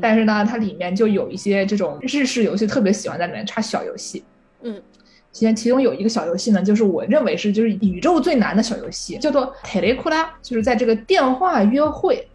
[0.01, 4.23] 但是呢，它里面就有一些这种日式游戏，特别喜欢在里面插小游戏。
[4.63, 4.81] 嗯。
[5.33, 12.27] 其实其中有一个小游戏呢，就是我认为是就是宇宙最难的小游戏，叫做 Telekula，就是在这个电话约会。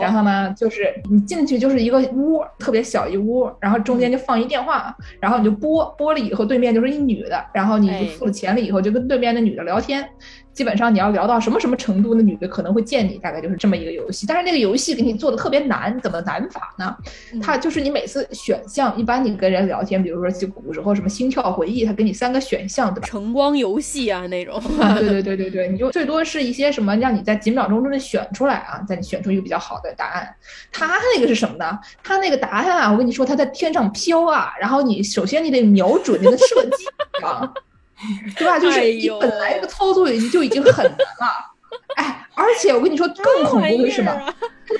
[0.00, 10.08] 然后呢，就是你进去就是一个屋，特别小一屋，然后中间就放一电话，然后你就拨拨了以后，对面就是一女的，然后你就付了钱了以后，就跟对面的女的聊天。
[10.52, 14.24] 基本上你要聊到什么什么程度，那女的可能会见你，大概就是这么一个游戏。
[14.26, 16.96] 但是那个游戏给你做的特别难，怎么难法呢？
[17.42, 23.06] 它就是你每次选项，一般你跟人聊天，比如说就古时候什么心跳回忆，它给你三个选项，对吧？
[23.06, 24.58] 晨光游戏啊那种。
[24.98, 30.34] 对对对对对，你就最多是一些什么让你在几秒钟之内选出来啊，在你选出一个比较好的答案。
[30.72, 31.78] 他那个是什么呢？
[32.02, 36.86] 他那个答案啊，我跟你说，他在天上飘啊，然后你首先你得瞄准那个射击
[37.24, 37.52] 啊。
[38.36, 38.58] 对吧？
[38.58, 41.54] 就是你本来这个操作已经就已经很难了，
[41.96, 44.34] 哎，而且我跟你说更恐怖的是什么？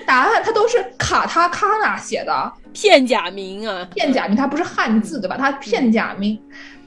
[0.07, 5.37] 答案它都是卡塔卡纳写的片假名啊，片假名，它不是汉字对吧？
[5.39, 6.39] 它片假名。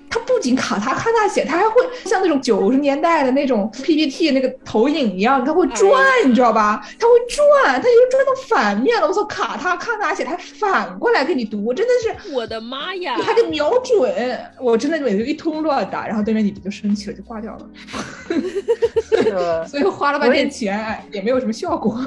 [0.10, 6.82] 它不仅卡他卡他写，它还会像那种九十年代的那种 PPT 那个投影一样，它会转，你知道吧？
[6.98, 9.08] 它会转，它又转到反面了。
[9.08, 13.16] 我操，卡他卡他写，它反过来给你读，真的是我的妈呀！
[13.18, 17.70] 你还得瞄准，我真的每次一通乱打，然后对面女的就生气了，就挂掉了。
[19.68, 22.00] 所以花了半天钱也没有什么效果。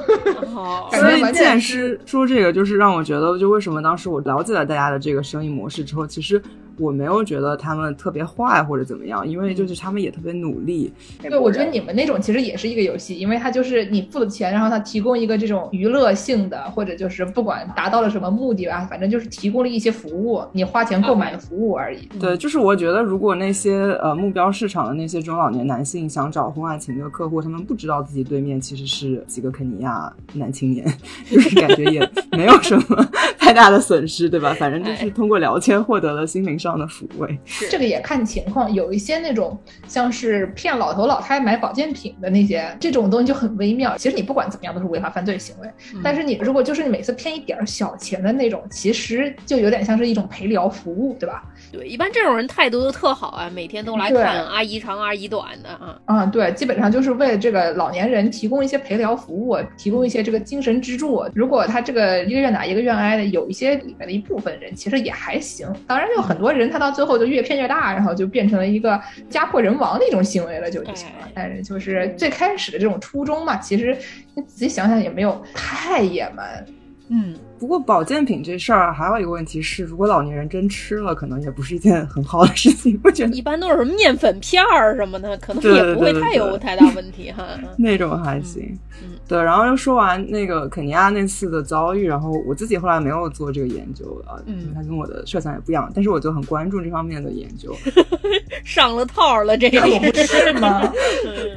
[0.91, 6.41] 所以剑师说这个，就是让我觉得，就为什么当时我了解了大家的这个生意模式之后，其实。
[6.77, 10.91] 我没有觉得他们特别坏或者怎么样，因为就是他们也特别努力。
[11.21, 22.07] 对，我觉得你们那种其实也是一个游戏，因为它就是你付了钱，然后它提供一个这种娱乐性的，或者就是不管达到了什么目的吧，反正就是提供了一些服务，你花钱购买的服务而已。
[22.19, 30.85] 对，就是我觉得如果那些呃目标市场的那些中老年男性想找婚外情的客户，他们不知道自己对面其实是几个肯尼亚男青年，
[31.29, 33.07] 就是感觉也没有什么
[33.37, 34.53] 太大的损失，对吧？
[34.55, 36.57] 反正就是通过聊天获得了心灵。
[36.63, 37.37] 上的抚慰，
[37.69, 43.97] 这个也看情况，有一些那种像是骗老头老太买保健品的那些，这种东西就很微妙。
[43.97, 45.69] 其实你不管怎么样都是违法犯罪行为，
[46.01, 51.43] 但是你如果就是你每次骗一点小钱的那种，其实就有点像是一种陪聊服务，对吧？
[51.71, 55.99] 对，一般这种人态度都特好啊，每天都来看阿姨长阿姨短的啊。
[56.05, 61.25] 啊，对，基本上就是为了这个老年人提供一些陪聊服务，提供一些这个精神支柱。
[61.35, 66.52] 如果他这个一个愿打一个愿挨的，有一些里面的一部分人其实也还行，当然有很多。
[66.53, 71.29] 人他到最后就越骗越大，然后就变成了一个家破人亡的一种行为了，就就行了。
[71.33, 73.97] 但是就是最开始的这种初衷嘛，其实
[74.35, 76.65] 你仔细想想也没有太野蛮。
[77.09, 82.99] 嗯，不过保健品这事儿还有一个问题是，如果老年人真吃了，可能也不是一件很好的事情。
[83.05, 87.47] 我觉得一般都是什么面粉片儿什么的，可能也不会太有太大问题哈。
[87.79, 88.77] 那种还行。
[89.25, 97.73] 对，然后又说完那个肯尼亚那次的遭遇，然后我自己后来没有做这个研究啊，因为它跟我的设想也不一样，但是我就很关注这方面的研究。
[98.65, 100.81] 上了套了，这个我不 是吗？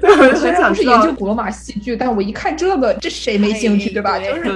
[0.00, 4.18] 对，虽然不是研究古罗马戏剧，但我一看这个，这谁没兴趣对吧？
[4.20, 4.48] 就是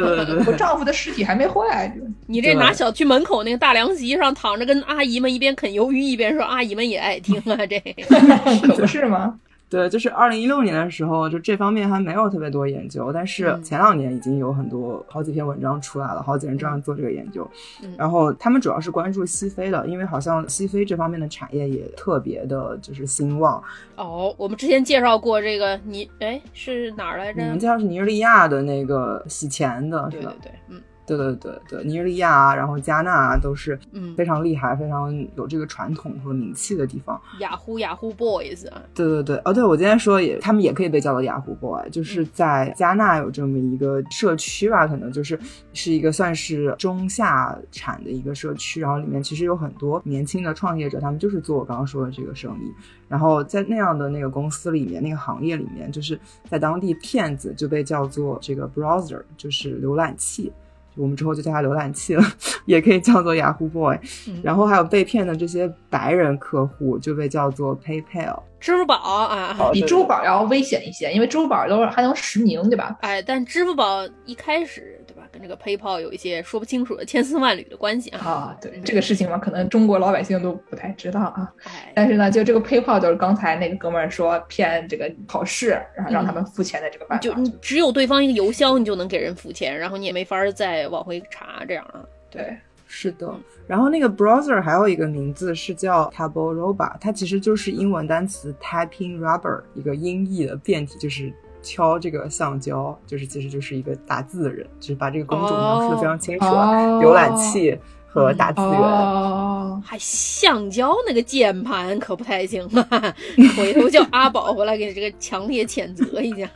[0.46, 1.90] 我丈夫的尸体还没坏。
[2.26, 7.81] 你这拿小区门口那个大凉席上躺着，跟阿姨们一边啃鱿鱼一边说，阿姨们也爱听啊，这
[8.68, 9.40] 可不是吗？
[9.70, 17.48] 对，就是二零一六年的时候，就这方面还没有特别多研究，但是前两年已经有很多好几篇文章出来了，好几人这样做这个研究。
[17.96, 23.62] 然后他们主要是关注西非的，因为好像西非这方面的产业也特别的就是兴旺。
[23.94, 27.40] 哦，我们之前介绍过这个尼，哎，是哪儿来着？
[27.40, 30.83] 你们介绍是尼日利亚的那个洗钱的，对对对，嗯。
[31.06, 37.20] 对对对对，尼日利亚啊，然后加纳啊，都是嗯非常厉害、非常有这个传统和名气的地方。
[37.40, 45.38] 雅虎雅虎 boys 啊，对对对，哦，对我今天说也，他们也可以被叫做雅虎 boy，就是在加纳有这么一个社区吧，可能就是
[45.72, 52.72] 是一个算是中下产的一个社区，然后里面其实有很多年轻的创业者，他们就是做我刚刚说的这个生意。
[53.08, 56.16] 然后在那样的那个公司里面，那个行业里面，就是
[56.48, 60.52] 在当地骗子就被叫做这个 browser，就是浏览器。
[60.96, 62.24] 我们之后就叫它浏览器了，
[62.66, 63.98] 也可以叫做 Yahoo Boy。
[64.42, 72.96] 然后还有被骗的这些白人客户就被叫做 PayPal，支付宝啊，比支付宝要危险一些，因为支付宝都是还能实名，对吧？
[73.00, 74.99] 哎，但支付宝一开始。
[75.40, 78.18] 跟这个 PayPal 有一些说不清楚的千丝万缕的关系啊！
[78.20, 81.50] 啊，对这个事情嘛，可能中国老百姓都不太知道啊。
[81.94, 87.22] 但是呢，就这个 PayPal 就是刚才那个哥们儿说骗这个考试，然后让他们付钱的这个办法。
[87.22, 92.05] 就你只有对方一个邮箱，你就能给人付钱，然后你也没法再往回查这样啊。
[92.31, 93.33] 对，是的。
[93.66, 101.33] 然后那个 browser 还有一个名字是叫 Tabo Roba，它其实就是英文单词 Typing Rubber 一个音译的变体，就是。
[101.62, 106.44] 敲这个橡胶，就是其实就是一个打字的人，就是把这个工种描述的非常清楚。
[106.44, 107.79] 浏览器
[108.12, 108.70] 和打字员。
[108.70, 113.14] 哦，还橡胶那个键盘可不太行啊！
[113.57, 116.49] 回头叫阿宝回来给这个强烈谴责一下。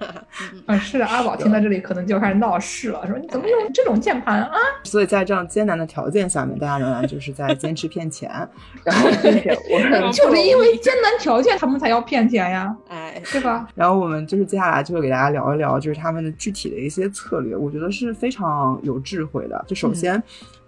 [0.67, 4.57] 啊，是的，阿宝听到这里可能就开始闹事了，说你怎么用这种键盘啊？
[4.85, 8.31] 所以在这样艰难的条件下面，大家仍然就是在坚持骗钱，
[8.85, 9.81] 然后并且我
[10.12, 13.67] 就是因为艰难条件，他们才要骗钱呀， 哎，对吧？
[13.75, 19.64] 然后我们就是接下来就会给大家聊一聊，就是他们的具体的一些策略，我觉得是非常有智慧的。
[19.69, 20.23] 就首先。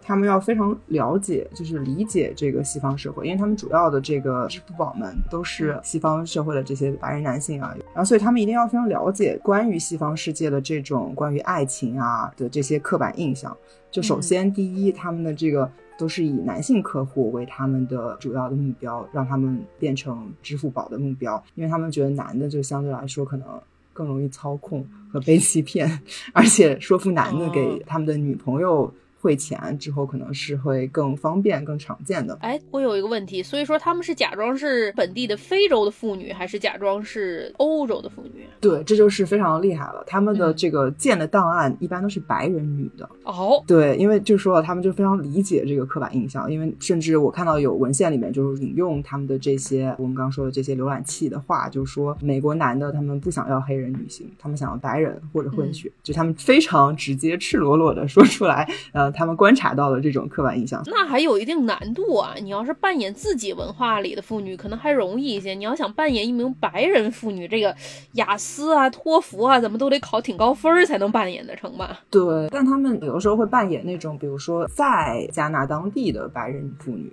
[0.06, 13.54] 他们要非常了解，就是理解这个西方社会，因为他们主要的这个支付宝们都是西方社会的这些白人男性啊，然后所以他们一定要非常了解关于西方世界的这种关于爱情啊的这些刻板印象。
[13.90, 23.48] 就首先第一，他们的这个都是以男性客户为他们的主要的目标，让他们变成支付宝的目标，因为他们觉得男的就相对来说可能
[23.92, 26.00] 更容易操控和被欺骗，
[26.32, 28.92] 而且说服男的给他们的女朋友。
[29.20, 32.36] 汇钱之后可能是会更方便、更常见的。
[32.40, 38.46] 哎，我有一个问题，所以说他们是假装是本地的非洲的妇女，还是假装是欧洲的妇女？
[38.60, 40.04] 对，这就是非常厉害了。
[40.06, 43.08] 他们的这个建的档案一般都是白人女的。
[43.24, 59.05] 哦，对，因为就说了，他们就非常理解这个刻板印象，因为甚至我看到有文献里面就是引用他们的这些我们刚刚说的这些浏览器的话，就是说美国男的他们不想要黑人女性，他们想要白人或者混血，就他们非常直接、赤裸裸的说出来，呃。
[59.10, 62.34] 他们观察到了这种刻板印象，那还有一定难度啊！
[62.40, 65.54] 你要是扮演自己文化里的妇女，可能还容易一些。
[65.54, 67.74] 你要想扮演一名白人妇女，这个
[68.12, 72.00] 雅思啊、托福啊，怎么都得考挺高分才能扮演得成吧？
[72.10, 77.12] 对，但他们有的时候会扮演那种，比如说在加纳当地的白人妇女。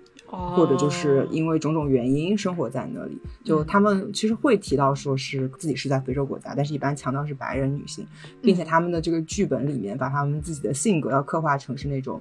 [0.56, 8.06] 或者就是因为种种原因生活在那里，就他们其实会提到说是自己是在非洲国家，但是一般强调是白人女性，
[8.42, 12.20] 并且他们的这个剧本里面把他们自己的性格要刻画成是那种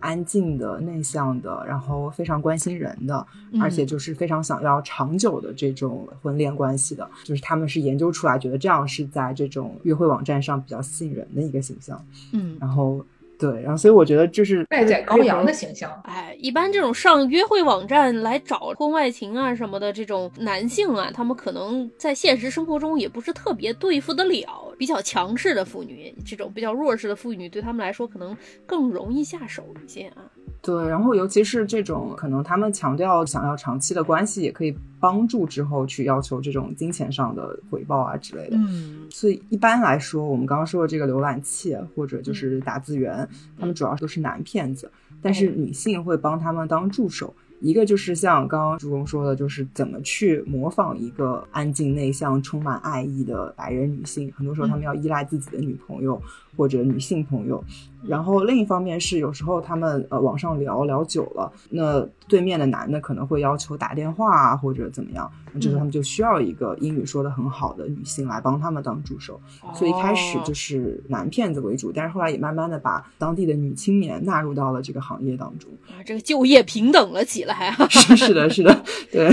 [0.00, 3.26] 安静的、内向的，然后非常关心人的，
[3.60, 12.04] 而且就是非常想要长久的这种婚恋关系的，就是他们是研究出来觉得这样是在这种约会网站上比较吸引人的一个形象。
[12.32, 13.04] 嗯，然后。
[13.38, 15.90] 对，然后所以我觉得就是待宰羔羊的形象。
[16.04, 24.62] 哎，一般这种上约会网站来找婚外情啊什么的这种男性啊，他们可能在现实生活中也不是特别对付得了。
[24.78, 30.30] 比较强势的妇女，这种比较弱势的妇女，对他们来说可能更容易下手一些啊。
[30.62, 38.56] 对，然后尤其是这种可能他们强调想要长期的关系，也可以帮助之后去要求这种金钱上的回报啊之类的。
[38.56, 43.28] 嗯，所以一般来说，我们刚刚说的这个浏览器或者就是打字员，
[43.58, 44.90] 他们主要都是男骗子，
[45.22, 47.32] 但是女性会帮他们当助手。
[47.60, 54.30] 一个就是像刚刚朱工说的，就是怎么去模仿一个安静内向、充满爱意的白人女性。
[54.36, 56.20] 很多时候，他们要依赖自己的女朋友
[56.56, 57.62] 或者女性朋友。
[58.06, 69.40] 然后另一方面是，有时候他们呃网上聊聊久了，那对面的男的可能会要求打电话啊或者怎么样，这时候他们就需要一个英语说的很好的女性来帮他们当助手。
[69.74, 75.68] 所以一开始就是男骗子为主，但是后来也慢慢的把当地的女青年纳入到了这个行业当中。
[75.88, 77.88] 啊，这个就业平等了起来啊！
[77.88, 79.26] 是是的，是的， 对，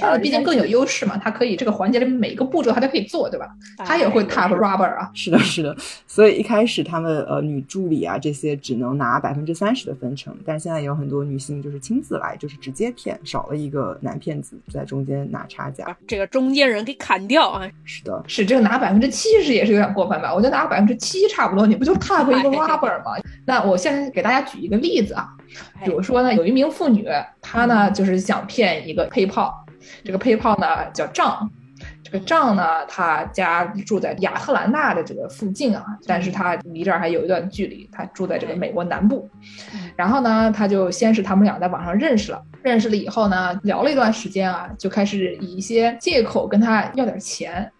[0.00, 3.48] 啊，毕竟更有优势嘛，他可以这个环节里每一个步骤他都可以做，对吧？
[3.78, 5.10] 他也会 tap rubber 啊。
[5.14, 5.76] 是的，是的。
[6.06, 17.68] 所以一开始他们呃女助理啊这些只能拿百分之三十的分成，但是现在有很多女性就是亲自来，就是直接骗，少了一个男骗子在中间拿差价，这个中间人给砍掉啊。
[17.84, 20.32] 是的，是这个拿百分之七十也是有点过分吧？
[20.32, 23.12] 我觉得拿百分之七差不多，你不就 tap 一个 rubber 吗？
[23.44, 25.28] 那我现在给大家举一个例子啊，
[25.84, 27.06] 比如说呢，有一名妇女，
[27.42, 29.66] 她呢就是想骗一个配炮，
[30.04, 31.50] 这个配炮呢叫账。
[32.10, 37.86] 这个丈呢，他家住在亚特兰大的这个附近啊，但是他离这儿还有一段距离。
[37.92, 39.28] 他住在这个美国南部，
[39.94, 47.70] 然后呢，他就先是他们俩在网上认识了，认识了以后呢，聊了一段时间啊，就开始以一些借口跟他要点钱。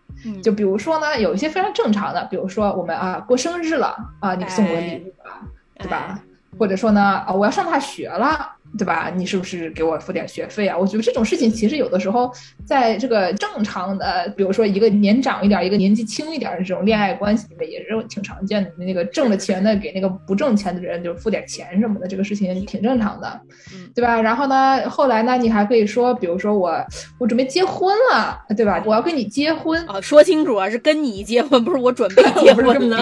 [0.43, 5.41] 就比如说呢，有一些非常正常的，比如说我们啊过生日了啊，你送我礼物吧，
[5.79, 6.21] 对吧？
[6.59, 8.57] 或者说呢，啊我要上大学了。
[8.77, 9.11] 对吧？
[9.15, 10.77] 你是不是给我付点学费啊？
[10.77, 12.31] 我觉得这种事情其实有的时候，
[12.67, 18.71] 在这个正常的，比如说一个年长一点，一个年纪轻一点的这种恋爱关系里面，也是挺常见的。
[18.79, 23.41] 那个挣了钱的给那个不挣钱的人就付点钱什么的，这个事情挺正常的，
[23.95, 24.21] 对吧？
[24.21, 26.85] 然后呢，后来呢，你还可以说，比如说我
[27.19, 28.83] 我准备结婚了，对吧？
[28.85, 32.99] 我要跟你结婚啊，说清楚啊，是跟你结婚，不是我准备 结婚了。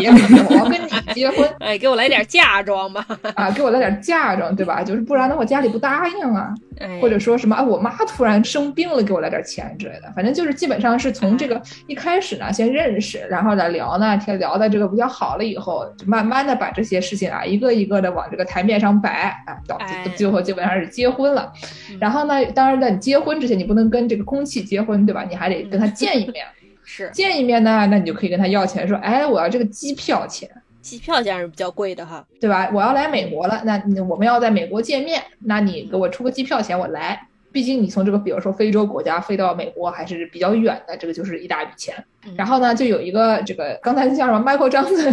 [0.48, 4.82] 我要跟你结婚， 哎，给我来点嫁妆吧，啊，给我来点嫁妆，对吧？
[4.82, 10.12] 就是不然的话， 结家里不答应啊，哎或者说什么啊，我妈突然生病了，给我来点钱之类的。
[10.14, 21.50] 反正就是基本上是从这个一开始呢，先认识，然后呢聊呢，天聊的这个比较好了以后，就慢慢的把这些事情啊，一个一个的往这个台面上摆，啊，到哎最后基本上是结婚了。
[21.98, 25.24] 然后呢，当然在你结婚之前，你不能跟这个空气结婚，对吧？
[25.24, 26.44] 你还得跟他见一面。
[26.88, 30.48] 是见一面呢，那你就可以跟他要钱，说，哎，我要这个机票钱，
[30.86, 32.24] 机票价是比较贵的哈。
[32.40, 32.70] 对吧？
[32.72, 37.26] 我要来美国了，那我们要在美国见面，那你给我出个机票钱，我来。
[37.56, 41.94] 毕竟你从这个比如说非洲国家飞到美国还是比较远的，这个就是一大笔钱。
[42.36, 45.10] 然后呢，就有一个这个刚才叫什么 Michael Johnson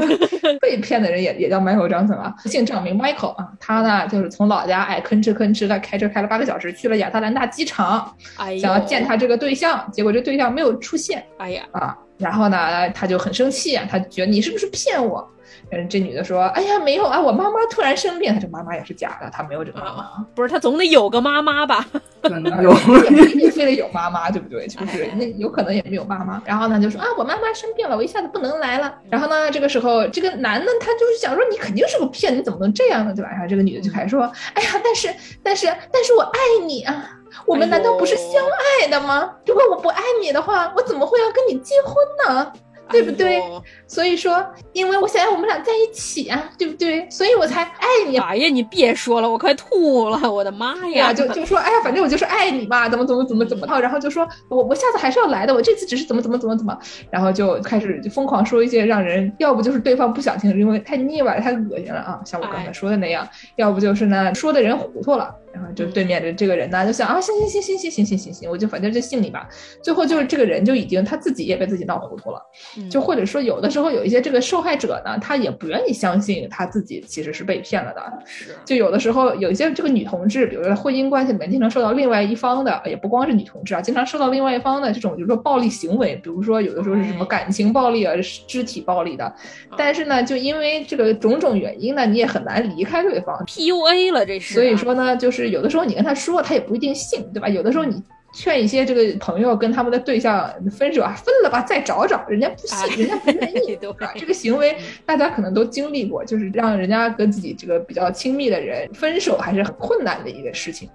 [0.58, 15.28] 被骗的人也也叫 Michael Johnson 啊，姓张名 Michael 啊，他呢就是从老家哎吭哧吭哧的开车开了八个小时去了亚特兰大机场，哎呦，想要见他这个对象，结果这对象没有出现哎呀，啊，然后呢他就很生气啊，他觉得你是不是骗我？
[15.70, 20.26] 嗯，这女的说：“哎呀，没有啊，我妈妈突然生病，她这妈妈也是假的，她没有这个妈妈。
[20.34, 21.86] 不是她总得有个妈妈吧？
[22.22, 24.66] 可能啊有也不一定非得有妈妈，对不对？
[24.66, 26.40] 就是那有可能也没有妈妈。
[26.44, 28.94] 然后呢，就说啊，我妈妈生病了，我一下子不能来了。
[29.08, 33.12] 然后呢，这个时候这个男的他就是想说，你肯定是个骗子，你怎么能这样呢？
[33.14, 33.30] 对吧？
[33.30, 34.22] 然后这个女的就开始说，
[34.54, 37.10] 哎呀，但是但是但是我爱你啊，
[37.46, 38.42] 我们难道不是相
[38.80, 39.30] 爱的吗？
[39.46, 41.94] 如果我不爱你的话，我怎么会要跟你结婚
[42.26, 42.52] 呢？
[42.92, 43.40] 对不对？
[43.40, 47.06] 哎所以说，因为我想要我们俩在一起啊，对不对？
[47.10, 48.26] 所以我才爱你啊。
[48.28, 51.08] 哎呀，你别说了，我快吐了，我的妈呀！
[51.08, 56.78] 呀，就就说，哎呀，反正我就是爱你嘛，怎么怎么怎么怎么套，然后就说我我下次还是要来的，我这次只是怎么怎么怎么怎么，
[57.10, 69.48] 然后就开始就疯狂说一些让人要不就是对方不想听，因为太腻歪了，太恶心了啊，像我刚才说的那样，要不就是呢说的人糊涂了，然后就对面的这个人呢就想啊，行行行行行行行行行，我就反正就信你吧，
[69.82, 72.40] 最后就是这个人就已经他自己也被自己闹糊涂了。
[72.76, 78.02] 嗯就或者说有的时候有一些这个受害者呢，他也不愿意相信他自己其实是被骗了的。
[78.24, 88.14] 是就有的时候有一些这个女同志，比如说婚姻关系里面经常受到另外一方的，也不光是女同志啊，经常受到另外一方的这种，比如说暴力行为，比如说有的时候是什么感情暴力啊、
[88.46, 89.34] 肢体暴力的。
[89.76, 93.36] 但是呢，就因为这个种种原因呢，你也很难离开对方。
[93.46, 94.54] PUA 了，这是。
[94.54, 97.48] 啊所以，说呢，就是有的时候你跟他说，他也不一定信，对吧？
[97.48, 98.02] 有的时候你。
[98.34, 104.10] 劝一些这个朋友跟他们的对象分手啊，分了吧，再找找，人家不信，人家不愿意，对吧？
[104.16, 104.74] 这个行为
[105.04, 110.88] 大家可能都经历过，就是让人家跟自己这个比较亲密的人分手，还是很困难的一个事情。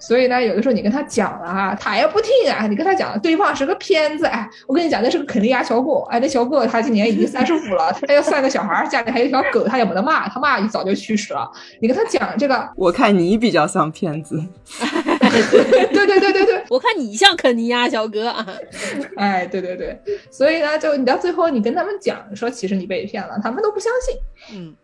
[0.00, 2.66] 所以呢，有的时候你跟他讲了啊，他也不听啊。
[2.66, 11.50] 你跟他讲对方是个骗子，哎，我跟你讲，那是个肯尼亚小狗，哎，那小狗他今年已经三十五了，他要三个小孩，家里还有一条狗，他也没得骂，他妈一早就去世了。
[11.80, 14.42] 你跟他讲这个， 我看你比较像骗子。
[15.92, 18.46] 对对对对对，我看你像肯尼亚小哥啊。
[19.16, 24.58] 哎，对对对，所以呢，就你到最后你跟他们讲说，其实你被骗了，他们都不相信。
[24.58, 24.74] 嗯。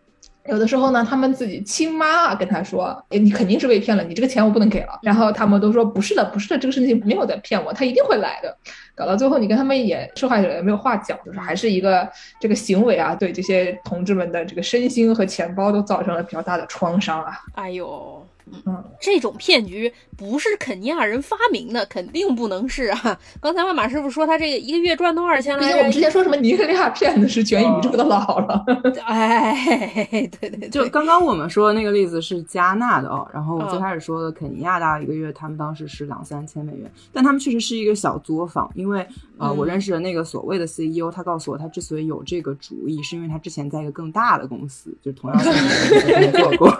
[0.48, 8.56] 有的时候呢，他们自己亲妈啊跟他说：“，你肯定是被骗了，你这个钱我不能给了。”然后他们都说：“不是的，不是的，这个事情没有在骗我，他一定会来的。”
[8.94, 12.08] 搞到最后，你跟他们也受害者也没有话讲，就是还是一个
[12.40, 17.38] 这个行为啊，对这些同志们的这个身心和钱包都造成了比较大的创伤啊。
[17.54, 18.26] 哎呦。
[18.64, 23.18] 嗯，这种骗局不是肯尼亚人发明的，肯定不能是啊！
[23.42, 25.66] 刚才万马师傅说他这个一个月赚多少钱来着？
[25.66, 28.64] 毕竟我们之前说什么尼日利亚骗子是全宇宙的老了。
[29.04, 30.06] 哎，
[30.40, 39.00] 对对对，就刚刚我们说的那个例子是加纳的哦，然后我最开始说的肯尼亚大概一个月，他们当时是两三千美元，但他们确实是一个小作坊，因为
[39.38, 46.78] 呃，嗯我认识的那个所谓的 CEO，他告诉我，他之所以有这个主意，是因为他之前在一个更大的公司，就同样是工作过。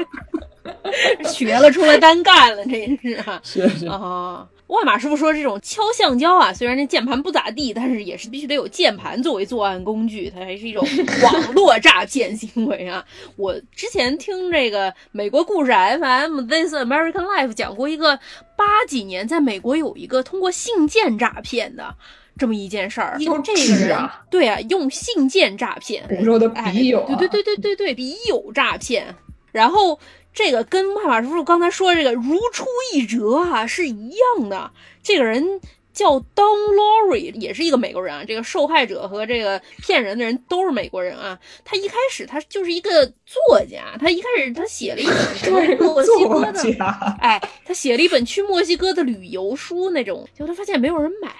[1.36, 4.46] 学了出来单干了，这是啊， 是是啊。
[4.68, 10.84] 万马师傅说，这种敲橡胶啊，虽然这键盘不咋地，但是也是必须得有键盘作为作案工具，它还是一种
[11.22, 13.04] 网络诈骗行为啊。
[13.36, 18.18] 我之前听这个美国故事 FM This American Life 讲过一个
[18.56, 21.94] 八几年在美国有一个通过信件诈骗的
[22.36, 23.96] 这么一件事儿，幼这个人
[24.28, 29.14] 对啊，用信件诈骗，古时候的哎笔友、啊对对对对对对，笔友诈骗。
[29.52, 29.98] 然后
[30.36, 34.70] 这个跟麦马叔叔刚才说这个如出一辙啊是一样的。
[35.02, 35.62] 这个人
[35.94, 38.22] 叫 Don Laurie，也是一个美国人啊。
[38.22, 41.38] 这个受害者和这个骗人的人都是美国人啊。
[41.64, 51.34] 他一开始他就是一个作家，他一开始他写了一本什么这个墨西哥的，家，哎，他写了一本去墨西哥的旅游书那种，结果他发现没有人买。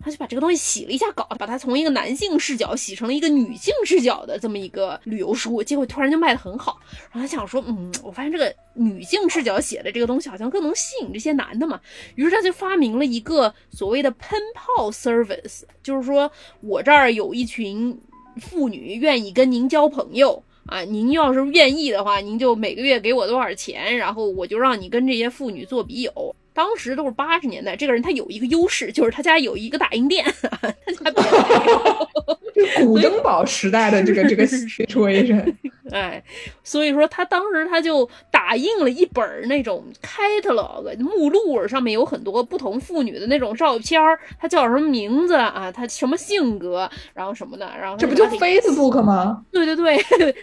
[0.00, 6.78] 他就把这个东西洗了一下稿，把它从一个男性视角洗成了一个女性视角的这么一个旅游书，结果突然就卖得很好。
[7.10, 11.80] 然后他想说，嗯，我发现这个女性视角写的这个东西好像更能吸引这些男的嘛。
[12.14, 16.30] 于是他就发明了一个所谓的喷炮 service，就是说
[16.60, 17.98] 我这儿有一群
[18.40, 20.42] 妇女愿意跟您交朋友。
[20.66, 26.34] 啊，您要是愿意的话，您就每个月给我多少钱，然后我就让你跟这些妇女做笔友。
[26.56, 32.08] 当时都是八十年代，这个人他有一个优势，就是他家有一个打印店， 他家别的没有。
[32.78, 35.54] 古登堡时代的这个这个 situation，
[35.92, 36.22] 哎，
[36.64, 45.70] 所以说他当时他就打印了一本那种 catalog 目录，上面有很多不同妇女的那种照片儿，她叫什么名字啊？
[45.70, 49.42] 她什么性格，然后什么的，然后这不就 Facebook 吗？
[49.52, 49.98] 对对对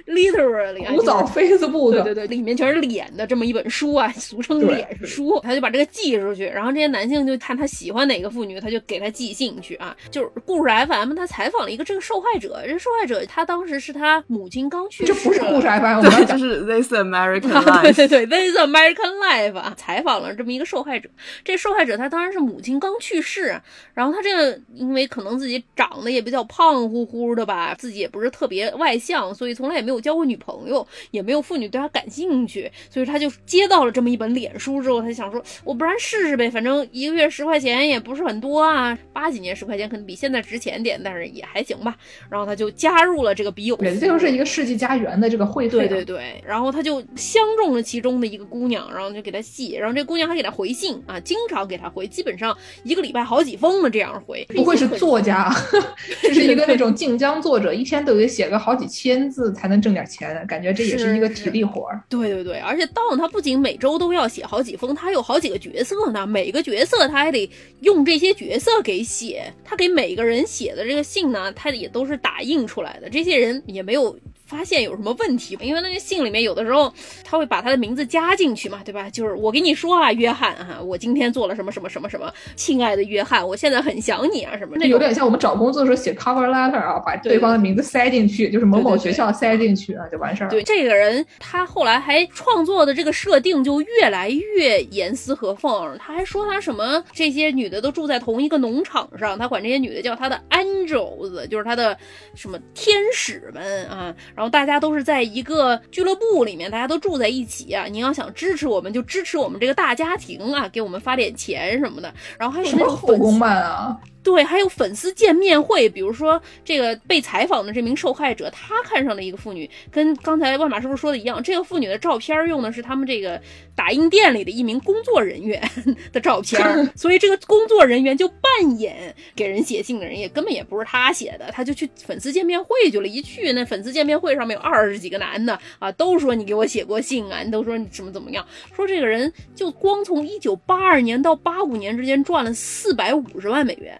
[0.05, 9.95] ，literally 古早 Facebook，对对对，里面全是脸的这么一本书啊，俗称脸书，他就把这个寄出去，然后这些男性就看他喜欢哪个妇女，他就给他寄信去啊。
[10.11, 21.09] 就是故事 FM 他采访了一个这个受害者，这受害者他当时是他母亲刚去世，这不是故事 FM，对，就是 This American Life，对对对，This American Life 啊，采访了这么一个受害者，
[21.45, 23.59] 这受害者他当然是母亲刚去世，
[23.93, 41.95] 然后他这个因为可能自己长得也比较胖乎乎的吧，自己也不是特别外向，所以从来也没有交过女朋友，也没有妇女对他感兴趣，所以他就接到了这么一本脸书之后，他想说，我不然试试呗，反正一个月十块钱也不是很多啊，八几年十块钱可能比现在值钱点，但是也还行吧。
[42.29, 45.79] 然后他就加入了这个笔友，这就是一个世纪佳缘的这个会费。
[45.79, 54.45] 对对对，然后他就相中了其中的一个姑娘，然后就给他寄，然后这姑娘还给他回信啊，经常给他回，基本上一个礼拜好几封的这样回。
[54.53, 55.53] 不愧是作家，
[56.21, 61.89] 这是一个那种晋江作者，一天都得写个好几千字才能挣点钱，感觉这也是一个体力活。
[62.09, 67.49] 对对对，而且当他不仅每周都要写好几封，他有好几个角色呢，每个角色他还得
[67.81, 74.17] 用这些角色给写，他给每个人写的这个信呢，他也都是打印出来的，这些人也没有。
[74.45, 75.57] 发现有什么问题？
[75.61, 79.09] 因为那个信里面有的时候他会把他的名字加进去嘛，对吧？
[79.09, 84.75] 就是我跟你说啊，约翰啊，我今天做了什么什么什么什么，亲爱的约翰，我现在很想你啊，什么？
[84.77, 90.49] 那有点像我们找工作的时候写 cover letter 啊，把对方的名字塞进去，就是某某学校塞进去啊，就完事儿。
[90.49, 95.97] 对这个人，他后来还创作的这个设定就越来越严丝合缝。
[95.97, 101.97] 他还说他什么这些女的都住在同一个农场上，他管这些女的叫他的 angels，就是他的
[102.35, 104.53] 什么天使们啊，然后。
[104.53, 107.85] 大家都是在一个俱乐部里面，大家都住在一起啊。
[107.89, 112.13] 你要想支持我们，就支持我们这个大家庭啊，给我们发点钱什么的。
[112.37, 113.97] 然后还有那种后宫漫啊。
[114.23, 123.39] 对，还有粉丝见面会，比如说这个被采访的这名受害者，他看上了一个妇女，跟刚才万马师傅说的一样，这个妇女的照片用的是他们这个
[123.75, 125.61] 打印店里的一名工作人员
[126.11, 126.59] 的照片，
[126.95, 133.07] 所以这个工作人员就扮演给人写信的人，也根本也不是他写的，他就去粉丝见面会去了。
[133.07, 138.43] 一去那粉丝见面会上面有二十几个男的啊，都说你给我写过信啊，你都说你怎么怎么样，
[138.75, 143.99] 说这个人就光从一九八二年到八五年之间赚了四百五十万美元。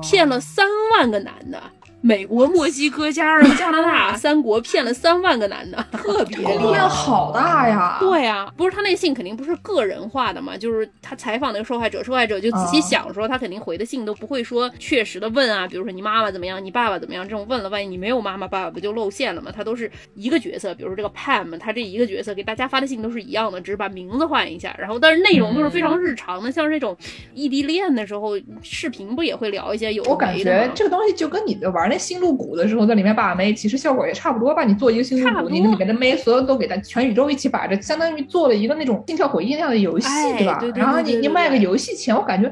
[0.00, 1.62] 骗了三万个男的。
[2.02, 7.96] 美国、墨西哥加上 加拿大三国骗了三万个男的， 特别利量好大呀！
[8.00, 19.52] 对呀，不是他那信肯定不是个人化的嘛，就是他采访那个受害者，受害者就仔细想说，他肯定回的信都不会说确实的问啊，比如说你妈妈怎么样，你爸爸怎么样这种问了，万一你没有妈妈爸爸不就露馅了吗？
[19.54, 26.96] 他都是一个角色，比如说这个 Pam，他这一个角色给大家发的信都是一样的，只是把名字换一下，然后但是内容都是非常日常的，像这种
[27.32, 34.64] 异地恋的时候，视频不也会聊一些有我感觉这个东西就跟你的玩那星露谷的时候在里面把妹，其实效果也差不多吧。
[34.64, 40.64] 你做一个星露谷，你里面的妹所有都给它全宇宙一起摆着，相当于做了一个那种心跳回忆那样的游戏，对吧？
[40.74, 42.50] 然后你你卖个游戏钱，我感觉。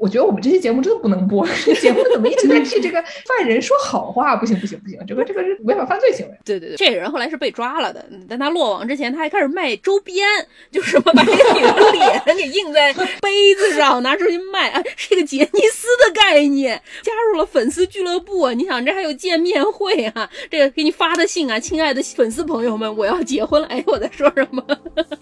[0.00, 4.34] 我觉得我们这期节目真的不能播， 这节目怎么一直在替这个犯人说好话？
[4.34, 6.32] 不行不行不行，这个这个是违法犯罪行为。
[6.42, 10.26] 对对对，这人后来是被抓了的，但他落网之前，他还开始卖周边，
[10.70, 16.80] 就是什么把这个女的脸 给印在杯子上，拿出去卖，啊，是一个杰尼斯的概念。
[17.02, 20.30] 加入了粉丝俱乐部，你想这还有见面会啊？
[20.50, 23.68] 这个给你发的信啊，亲爱的粉丝朋友们，我要结婚了。
[23.68, 24.64] 哎，我在说什么？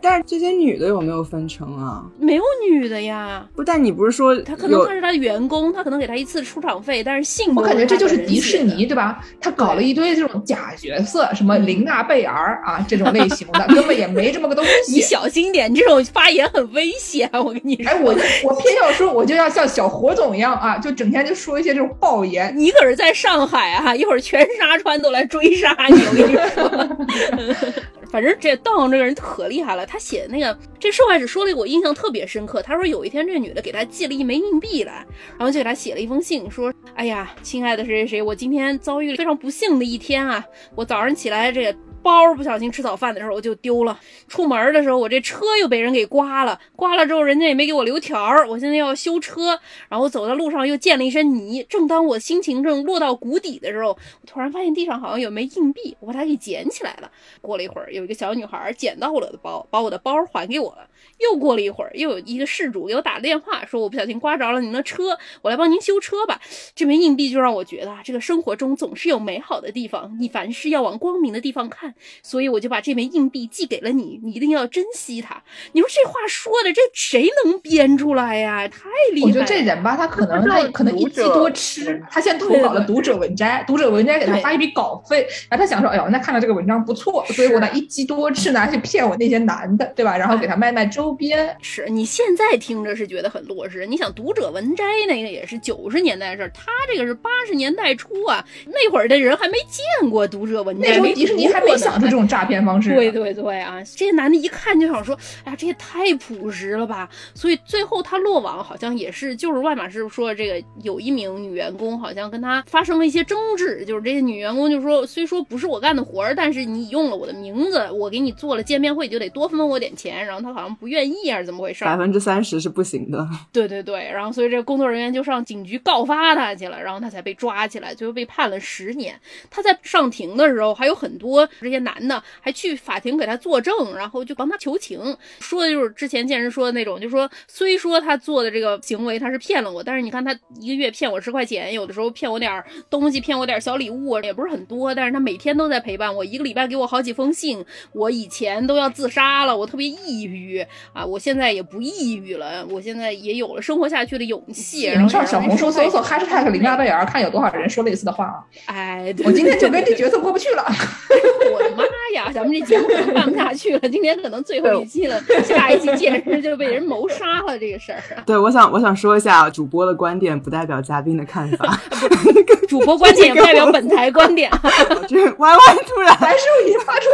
[0.00, 2.06] 但是这些女的有没有分成啊？
[2.20, 3.44] 没有女的呀。
[3.56, 4.67] 不，但你不是说他可。
[4.68, 9.24] 可能他是他的员工，他可能给他一次出场费，但是信我感觉这就是迪士尼对吧？
[9.40, 14.92] 他搞了一堆这种假角色，什么琳娜贝尔啊这种类型的， 根本也没这么个东西。
[14.92, 17.90] 你小心点，这种发言很危险，我跟你说。
[17.90, 18.14] 哎，我
[18.44, 22.52] 我偏要说，我就要像小火总一样啊，就整天就说一些这种爆言。
[22.56, 27.72] 你可是在上海啊，一会儿全沙川都来追杀你，我跟你说。
[28.10, 32.62] 反正这道上这个人可厉害了，他写的那个这受害者说了一个我印象特别深刻。
[32.62, 35.06] 他说有一天这女的给他寄了一枚硬币来，
[35.36, 40.44] 然后就给他写了一封信，说：“哎呀，亲爱的谁谁谁，我今天遭遇了非常不幸的一天啊！
[40.74, 41.78] 我早上起来这个。”
[42.08, 51.62] 包不小心吃早饭的时候我就丢了，出门的时候我这车又被人给刮了，刮了之后人家也没给我留条儿，我现在要修车，然后走在路上又溅了一身泥。
[51.68, 57.10] 正当我心情正落到谷底的时候，我突然发现地上好像有枚硬币，我把它给捡起来了。
[57.42, 60.88] 过了一会儿，有一个小女孩捡到了我的包，把我的包还给我了。
[61.18, 66.40] 又过了一会儿，又有一个事主给我打了电话，说我不小心刮着了您的车，我来帮您修车吧。
[66.74, 71.94] 这枚硬币就让我觉得啊，这个生活中总是有美好的地方，你凡事要往光明的地方看。
[72.22, 75.42] 所以我就把这枚硬币寄给了你，你一定要珍惜它。
[75.72, 78.68] 你说这话说的，这谁能编出来呀？
[78.68, 79.26] 太厉害！
[79.26, 90.16] 我觉得这人吧，他可能他可能一鸡多吃，他先投稿了读者文摘，读者文摘给他发一笔稿费，然后他想说，哎呦，那看到这个文章不错，所以我呢一鸡多吃拿去骗我那些男的，对吧？
[90.16, 91.56] 然后给他卖卖周边。
[91.62, 102.94] 是你现在听着是觉得很落实，你想读者文摘那个也是九十年代的事儿，他这个是八十年代初啊，那会儿的人还没见过读者文摘，那时候迪士尼还没想出这种诈骗方式。
[102.94, 107.08] 对对对啊，这些男的一看就想说，哎呀，这也太朴实了吧！
[107.32, 120.18] 所以最后他落网好像也是，就是外马师傅说这个有一名女员工好像跟他发生了一些争执，就是这些女员工就说，虽说不是我干的活儿，但是你用了我的名字，我给你做了见面会，就得多分我点钱。
[120.18, 121.48] 然后他好像不愿意还是。
[121.48, 121.82] 怎么回事？
[121.82, 123.26] 百分之三十是不行的。
[123.50, 129.18] 对对对，然后所以这个工作人员就上警局告发他去了，然后他才被抓起来，最后被判了十年。
[129.48, 135.00] 他在上庭的时候，还有很多这些男的还去法庭给他作证，然后就帮他求情，
[135.40, 147.64] 说的就是之前见人说的那种，就说虽说他做的这个行为他是骗了我，但是你看他一个月骗我十块钱，有的时候骗我点东西，骗我点小礼物，也不是很多，但是他每天都在陪伴我，一个礼拜给我好几封信。
[147.92, 151.48] 我以前都要自杀了，我特别抑郁啊，我现在。
[151.58, 154.84] 也不抑郁了，我现在也有了生活下去的勇气。
[154.84, 158.44] 然后上小红书搜索 #hashtag 林大贝尔，看有多少人说类似的话啊！
[158.66, 160.64] 哎，我今天就跟这角色过不去了。
[162.14, 168.02] 呀，咱们这节目办不下去了，今天可能最后一期了，下一期见识就被人谋杀了这个事儿。
[168.26, 171.80] 对，我想我想说一下，主播的观点不代表嘉宾的看法，
[172.68, 174.50] 主播观点也不代表本台观点。
[175.08, 177.06] 这歪歪突然，还是已经发出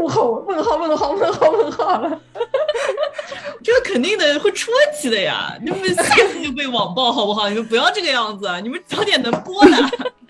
[0.00, 2.20] 怒吼问号问号问号问号了。
[3.62, 5.52] 这个肯定的会出问题的呀！
[5.60, 7.48] 你们下次就被网暴好不好？
[7.48, 9.72] 你们不要这个样子，你们早点能播的。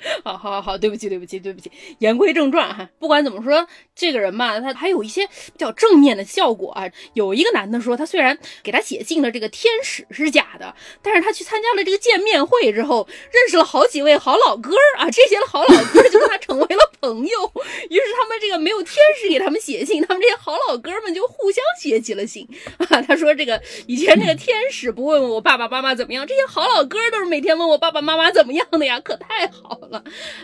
[0.24, 1.70] 好好好，对不起对不起对不起。
[1.98, 6.84] 言归正传哈，不管怎么说，这个人吧，他还有一些比较正面的效果啊。
[7.14, 15.10] 有一个男的说，他虽然给他写信的这个天使是假的，但是他去参加了这个见面会之后，认识了好几位好老哥儿啊。
[15.10, 17.52] 这些好老哥儿就跟他成为了朋友，
[17.90, 22.46] 于是他们这个没有天使给他们写信，他们这些好老哥们就互相写起了信
[22.88, 23.00] 啊。
[23.02, 29.95] 他说这个以前那个天使不问问我爸爸妈妈怎么样，这些好老哥儿都是每天问我爸爸妈妈怎么样的呀，可太好了。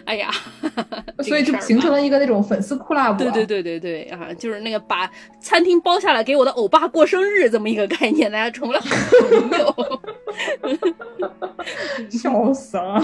[0.04, 0.30] 哎呀，
[1.22, 8.96] 所以就形成了一个那种粉丝库拉对对对对对啊，就是那个把餐厅包下来给我的欧巴过生日这么一个概念，大家成为了好
[9.28, 10.02] 朋友，
[12.10, 13.02] 笑死了。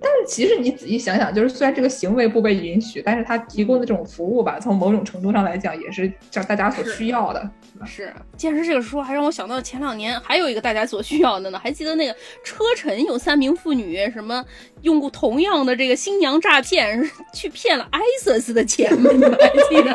[0.00, 7.50] 但是其实你仔细想想，就是虽然这个行为不被允许，但是他提供的这种服务吧，从某种程度上来讲，也是叫大家所需要的。
[7.84, 12.14] 是，健身这个书还让我想到前两年还有一个大家所需要的呢，还记得那个
[12.44, 14.42] 车臣有三名妇女什么
[14.82, 19.10] 用过同样的这个新娘诈骗去骗了 ISIS 的钱吗？
[19.12, 19.92] 你们还记得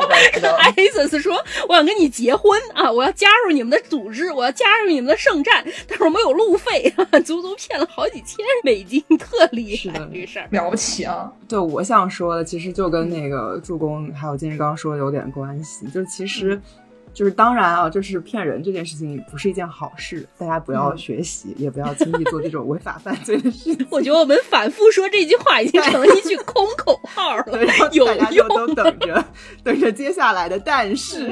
[0.76, 1.34] ？ISIS 说
[1.68, 6.92] 我想跟你结婚啊，我要加入你们的组织，我要加入你们的圣战，但是我没有路费，
[7.24, 9.92] 足足骗了好几千美金，特厉害。
[10.12, 11.32] 这个事儿了不起啊！
[11.48, 16.60] 对，我想说的其实就跟那个助攻还有金日刚说的有点关系，就其实。
[17.12, 23.86] 就是当然啊，就是骗人这件事情不是一件好事，大家不要学习，也不要轻易做这种违法犯罪的事情。
[23.90, 28.48] 我觉得我们反复说这句话已经成了一句空口号了，有用。
[28.50, 29.24] 都等着，
[29.62, 30.58] 等着接下来的。
[30.58, 31.30] 但是，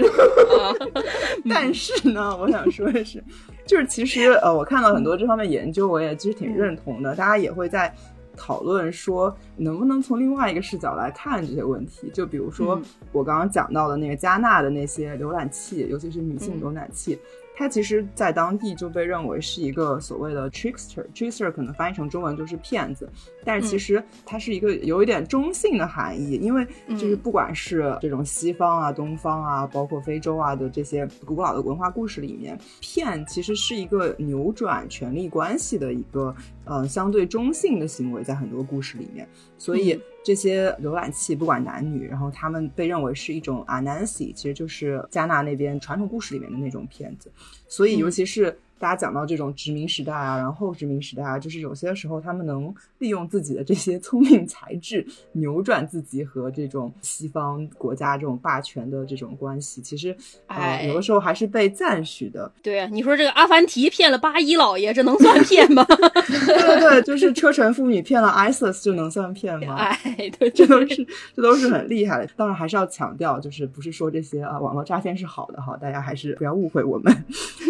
[1.49, 3.22] 但是呢，我想说的是，
[3.66, 7.14] 就是其实呃，我看到很多这方面研究，我也其实挺认同的。
[7.16, 7.93] 大家也会在。
[8.39, 12.80] 讨论说能不能从另外一个视角来看这些问题，就比如说
[13.12, 17.18] 我刚刚讲到的那个加纳的那些浏览器，尤其是女性浏览器。
[17.59, 23.11] 它其实，在当地就被认为是一个所谓的 trickster，trickster 可能翻译成中文就是骗子，
[23.44, 36.32] 但是其实它是一个有一点中性的含义，因为就是不管是这种西方啊、东方啊，包括非洲啊的这些古老的文化故事里面，骗其实是一个扭转权力关系的一个
[36.64, 39.28] 呃相对中性的行为，在很多故事里面，
[39.59, 40.00] 所以。
[40.29, 47.33] 这些浏览器不管男女，然后他们被认为是一种 Anansi，其实就是加纳那边传统故事里面的那种片子。
[47.66, 59.83] 所以，尤其是大家讲到这种殖民时代啊，然后后殖民时代啊，就是有些时候他们能利用自己的这些 聪明才智，扭转自己和这种西方国家这种霸权的这种关系。
[59.83, 60.16] 其实，
[60.47, 62.51] 呃，哎有的时候还是被赞许的。
[62.62, 65.85] 对啊，你说这个阿凡提骗了八一老爷，这能算骗吗？
[65.89, 69.74] 对对对，就是车臣妇女骗了 ISIS 就能算骗吗？
[69.76, 69.99] 哎，
[70.39, 72.31] 对，这都是这都是很厉害的。
[72.37, 77.24] 当然还是要强调，就是不是说这些啊网络诈骗是好的哈，大家还是不要误会我们。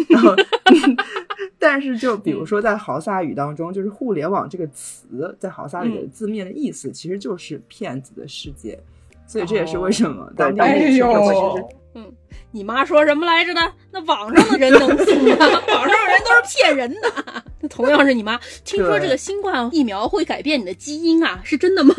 [0.09, 0.35] 然后
[1.57, 8.79] 但是就比如说在豪萨语当中，就是互联网这个词在豪萨语的字面的意思其实就是骗子的世界，
[9.27, 12.11] 所以这也是为什么当地哎那个社会其实呦，嗯，
[12.51, 13.61] 你妈说什么来着的？
[13.91, 15.35] 那网上的人能信吗？
[15.73, 17.43] 网上人都是骗人的。
[17.61, 21.41] 那同样是你妈，听说这个新冠疫苗会改变你的基因啊？
[21.43, 21.93] 是真的吗？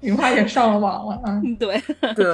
[0.00, 1.40] 你妈也上了网了啊！
[1.44, 1.82] 嗯对，
[2.14, 2.24] 对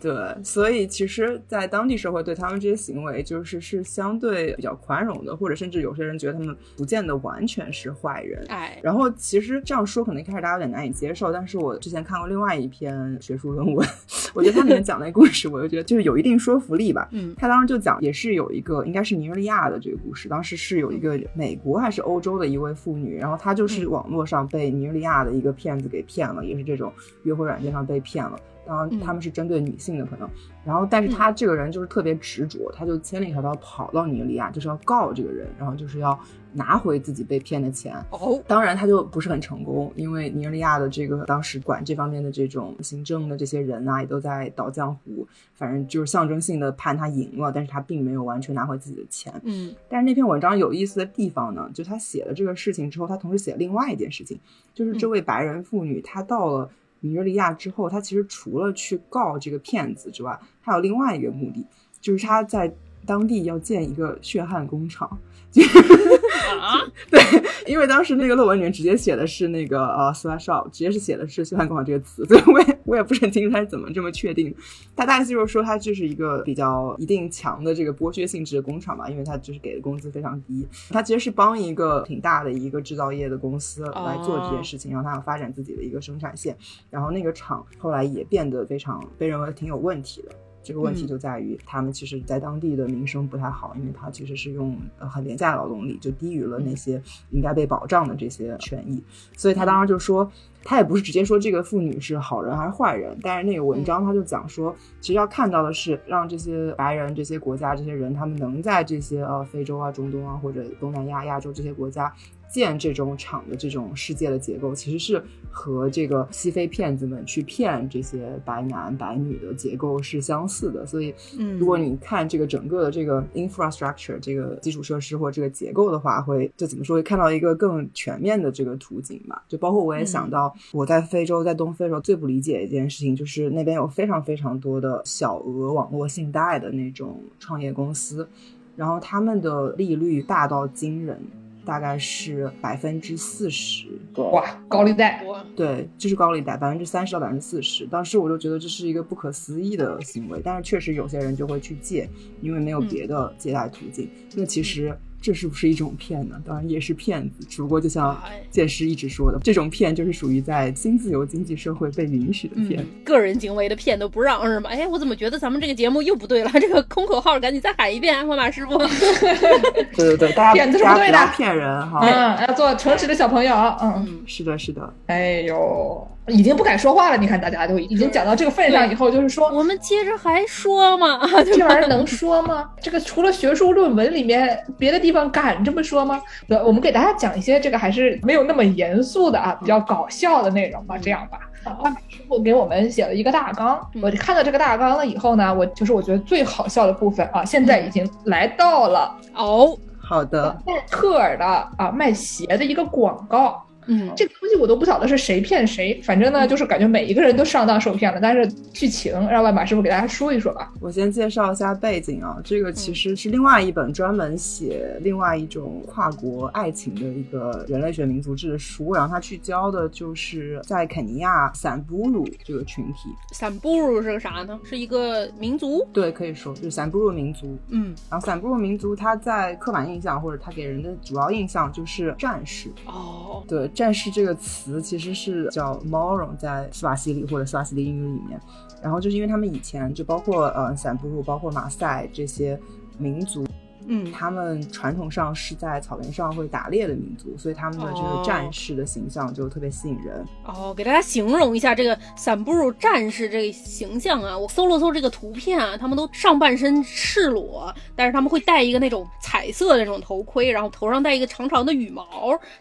[0.00, 8.44] 对，所以其实，在当地社会对他们这些行为，就是是相对比较宽容的，或者甚至有些人觉得他们不见得完全是坏人。
[8.48, 13.86] 哎，然后其实这样说可能一开始大家有点难以接受，但是我之前看过另外一篇学术论文，
[14.34, 17.08] 我觉得它里面讲那故事，我就觉得就是有一定说服力吧。
[17.12, 26.92] 嗯他当时就讲，也是有一个应该是尼日利亚的这个故事，当时是有一个美国还是欧洲的一位妇女，然后她就是网络上被尼日利亚的一个骗子给骗了，也是这种
[27.24, 28.38] 约会软件上被骗了。
[28.66, 30.28] 当然，他们是针对女性的可能，
[30.64, 36.18] 然后但是他这个人就是特别执着，他就千里迢迢跑到尼日利亚，就是要告这个人，然后就是要
[36.52, 37.94] 拿回自己被骗的钱。
[38.10, 49.32] 哦，当然，他就不是很成功，因为尼日利亚的这个当时管这方面的这种行政的这些人啊，也都在倒江湖，反正就是象征性的判他赢了，但是他并没有完全拿回自己的钱。
[49.44, 54.38] 嗯但是那篇文章有意思的地方呢，就他写了这个事情之后，他同时写了另外一件事情，
[54.74, 61.66] 就是这位白人妇女，她到了尼日利亚之后，他其实除了去告这个骗子之外，还有另外一个目的，
[62.00, 62.72] 就是他在
[63.06, 65.18] 当地要建一个血汗工厂。
[66.60, 66.80] 啊，
[67.10, 67.20] 对，
[67.66, 74.54] 因为当时那个论文里面直接写的是那个呃 sweatshop，直接是写的是血汗工厂这个词，所以我也我也不是很清楚他是怎么这么确定。
[74.94, 80.66] 他大概就是说，它就是一个比较一定强的这个剥削性质的工厂嘛，因为它就是给的工资非常低。
[80.90, 86.56] 他其实是帮一个挺大的一个制造业的公司来做这件事情，然后他要发展自己的一个生产线，
[86.90, 90.34] 然后那个厂后来也变得非常被认为挺有问题的。
[90.62, 97.00] 这个问题就在于，他们其实，在当地的名声不太好，因为他其实是用呃很廉价的劳动力，就低于了那些
[97.30, 99.02] 应该被保障的这些权益。
[99.36, 100.30] 所以他当时就说，
[100.62, 112.12] 他也不是直接说这个妇女是好人还是坏人，但是那个文章他就讲说，其实要看到的是，让这些白人、这些国家、这些人，他们能在这些呃非洲啊、中东啊或者东南亚、亚洲这些国家。
[112.50, 120.84] 建这种厂的这种世界的结构，其实是和这个西非骗子们去骗这些白男白女的结构是相似的。
[120.84, 129.44] 所以，嗯如果你看这个整个的这个 infrastructure 这个基础设施或这个结构的话，会就怎么说会看到一个更全面的这个图景吧。
[129.48, 138.28] 就包括我也想到，我在非洲，在东非的时候最不理解一件事情，就是那边有非常非常多的小额网络信贷的那种创业公司，
[138.74, 141.20] 然后他们的利率大到惊人。
[141.64, 143.86] 大概是百分之四十，
[144.16, 147.86] 哇，高利贷，对，就是高利贷，百分之三十到百分之四十。
[147.86, 152.08] 当时我就觉得这是一个不可思议的行为，但是确实有些人就会去借，
[152.40, 154.08] 因为没有别的借贷途径。
[154.34, 156.40] 那其实这是不是一种骗呢？
[156.46, 162.82] 当然也是骗子，只不过就像哎剑师一直说的，这种骗就是属于在新自由经济社会被允许的骗。
[162.82, 164.70] 嗯，个人行为的骗都不让是吗？
[164.70, 166.50] 哎，我怎么觉得咱们这个节目又不对了？
[166.54, 168.78] 这个空口号赶紧再喊一遍，万马师傅。
[169.96, 172.00] 对对对，大家骗子是不对的大家骗人哈。
[172.02, 177.16] 嗯，要做诚实的小朋友，嗯，嗯，是的，是的，哎呦，已经不敢说话了。
[177.16, 182.70] 你看，大家都已经讲到这个份上以后，就是说，我们接着还说嘛， 这玩意儿能说吗？
[182.80, 186.20] 这个除了学术论文里面，别的地方敢这么说吗？
[186.48, 190.96] 对，我们给大家讲一些这个还是没有那么严肃的啊，比较搞笑的内容吧。
[191.00, 191.38] 这样吧，
[191.82, 201.44] 万马师傅给我们写了一个大纲，我看到这个大纲了以后呢，我就是我觉得最好笑的部分啊，现在已经来到了哦，好的，耐克尔的
[201.78, 203.62] 啊卖鞋的一个广告。
[203.90, 208.20] 嗯，这个东西我都不晓得是谁骗谁，反正呢，就是感觉每一个人都上当受骗了。
[208.20, 210.72] 但是剧情让万马师傅给大家说一说吧。
[210.80, 224.58] 我先介绍一下背景啊，这个其实是另外一本专门写另外一种跨国爱情的一个人类学民族志的书，然后他聚焦的就是在肯尼亚散布鲁这个群体，散布鲁是个啥呢？
[224.62, 225.84] 是一个民族。
[225.92, 227.58] 对，可以说就是散布鲁民族。
[227.70, 238.38] 嗯，然后散布鲁民族，他在刻板印象或者他给人的主要印象就是战士，哦，对战士这个词其实是叫 moron，在斯瓦西里或者斯瓦西里英语里面。
[238.82, 242.60] 然后就是因为他们以前就包括呃散布鲁、包括马赛这些
[242.98, 243.46] 民族。
[243.92, 250.24] 嗯，他们传统上是在草原上会打猎的民族，所以他们的这个战士的形象就特别吸引人。
[250.44, 262.06] 哦，给大家形容一下这个散布鲁战士这个形象啊，我搜了搜这个图片啊，他们都上半身赤裸，但是他们会戴一个那种彩色的那种头盔，然后头上戴一个长长的羽毛，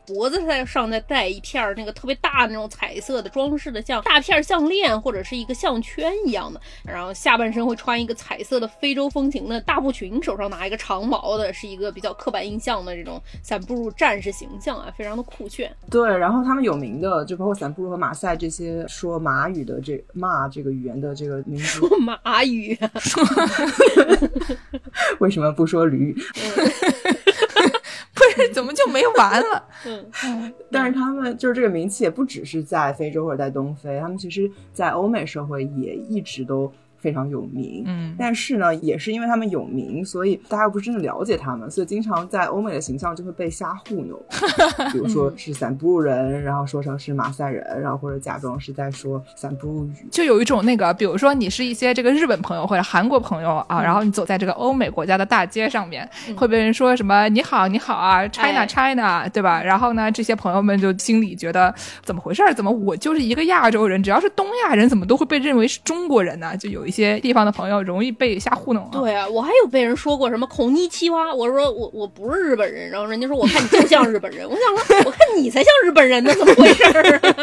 [0.07, 11.07] 脖子在上再戴一片那个特别大的那种彩色的装饰的，像大片项链或者是一个项圈一样的，然后下半身会穿一个彩色的非洲风情的大布裙，手上拿一个长。
[11.21, 15.69] 毛的是一个比较刻板印象的这种散步路战士形象啊，非常的酷炫。
[15.89, 21.87] 对，然后他们有名的就包括散步路和马赛这些说马语的这骂这个语言的这个民族。
[21.87, 22.77] 说马语？
[25.19, 26.15] 为什么不说驴？
[28.13, 29.63] 不是，怎么就没完了？
[29.85, 36.71] 嗯，但是他们就是这个名气也不只是在非洲或者在东非，他们其实在欧美社会也一直都。
[36.99, 44.19] 非常有名，嗯，但是呢，也是因为他们有名，所以大家不是真的了解他们，所以经常在欧美的形象就会被瞎糊弄，
[44.91, 59.63] 比如说是散步人，然后说成是马赛人，然后或者假装是在说散步语，就有一种那个，比如说你是一些这个日本朋友或者韩国朋友啊，然后你走在这个欧美国家的大街上面，会被人说什么你好你好啊，China China，对吧？
[59.63, 61.73] 然后呢，这些朋友们就心里觉得
[62.03, 62.43] 怎么回事？
[62.55, 66.57] 怎么我就是一个亚洲人，只要是东亚人，怎么都会被认为是中国人呢？
[66.57, 66.88] 就有。
[66.89, 68.89] 一些地方的朋友容易被瞎糊弄啊。
[68.91, 77.35] 对啊，我还有被人说过什么“孔尼奇蛙”，我说我我不是日本人，然后人家说我看你就像日本人，我想说我看你才像日本人呢，怎么回事啊？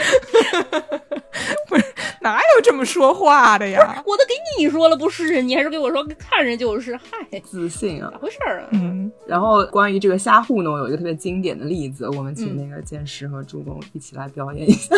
[1.69, 1.85] 不是
[2.21, 4.03] 哪有这么说话的呀？
[4.05, 8.67] 我都给你说了不是， 你还是给我说看着就是， 嗨，自信啊，咋回事啊？
[8.73, 9.11] 嗯。
[9.29, 14.97] 然后关于这个瞎糊弄，有一个特别经典的例子，我们请那个剑师和助攻一起来表演一下。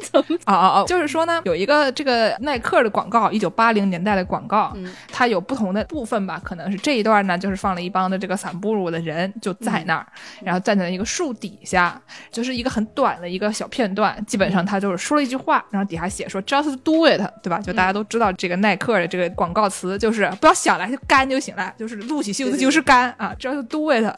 [0.00, 0.36] 怎么？
[0.46, 3.86] 哦哦哦，就是说呢，有一个这个耐克的广告，一九八零。
[3.86, 4.76] 年代的广告，
[5.12, 6.40] 它有不同的部分吧？
[6.42, 10.04] 可能是这一段呢，就是放了一帮的这个散步路的人就在那儿，
[10.42, 14.20] 然后站在一个树底下，就是一个很短的一个小片段。
[14.26, 17.58] 基本上他就是说了一句话，然后底下写说 “just do it”，对吧？
[17.60, 24.10] 就大家都知道这个耐克的这个广告词就是不要想了，就干就行了，就是撸起袖子就是干啊，“just do it”。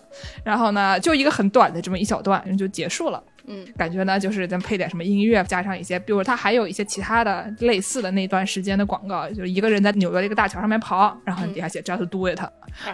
[0.45, 3.21] 然后呢，就一个很短的这么一小段，就结束了。
[3.49, 12.39] 嗯，感觉呢，就是咱配点什么音乐，加上一些，比如他还有一些其他的类似的那段时间的广告，就是一个人在纽约的一个大桥上面跑，然后底下写 “just do it”，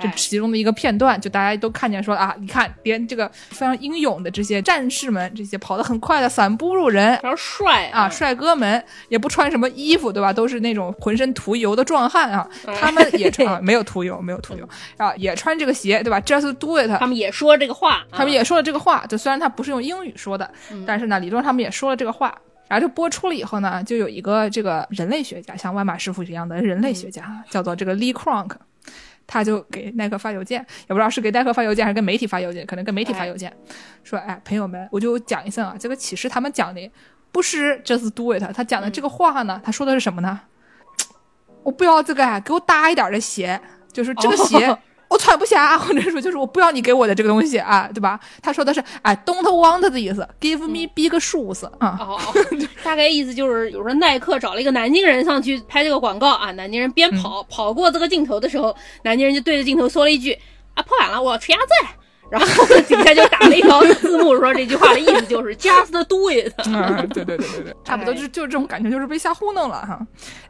[0.01, 10.33] 这其中的一个片段，就大家都看见说啊，你看连这个非常英勇的这些战士们，这些跑得很快的散步路人，非常帅啊，帅哥们也不穿什么衣服，对吧？
[10.33, 12.49] 都是那种浑身涂油的壮汉啊，
[12.81, 14.69] 他们也穿， 没有涂油，没有涂油。
[14.97, 20.44] 啊，也穿这个鞋，对吧？“just do it”，他们也说这个话，他们也说了这个话，就虽然他不是用英语说的，
[20.87, 21.15] 但是呢。
[21.25, 22.37] 李忠他们也说了这个话，
[22.69, 28.51] 然后就播出了以后呢，就有一个这个人类学家，像万马师傅一样的人类学家， 叫做这个 Lee Kronk，
[29.27, 33.51] 他就给耐克发邮件，也不知道是给耐克发邮件还是跟媒体发邮件，可能跟媒体发邮件，
[34.03, 36.91] 说，哎，朋友们，我就讲一声啊，这个其实他们讲的
[37.33, 40.41] 不是 just do it，他讲的这个话呢，他说的是什么呢？
[41.63, 43.61] 我不要这个，给我大一点的鞋，
[43.93, 44.77] 就是这个鞋。
[45.09, 48.19] 我穿不下，或者说就是我不要你给我的这个东西啊，对吧？
[48.43, 51.97] 他说的是哎，don't want 的意思，give me big shoes 啊。
[52.01, 52.19] 哦，
[52.83, 60.33] 大概意思就是，比如说耐克找了一个南京人上去拍这个广告啊，南京人边跑跑过这个镜头的时候，南京人就对着镜头说了一句
[60.75, 62.04] 啊，破碗了，我要吃鸭子。
[62.35, 66.53] 然后底下就打了一条字幕，说这句话的意思就是 just do it。
[66.67, 70.01] 嗯，对对对对对，差不多就就是这种感觉，就是被瞎糊弄了哈。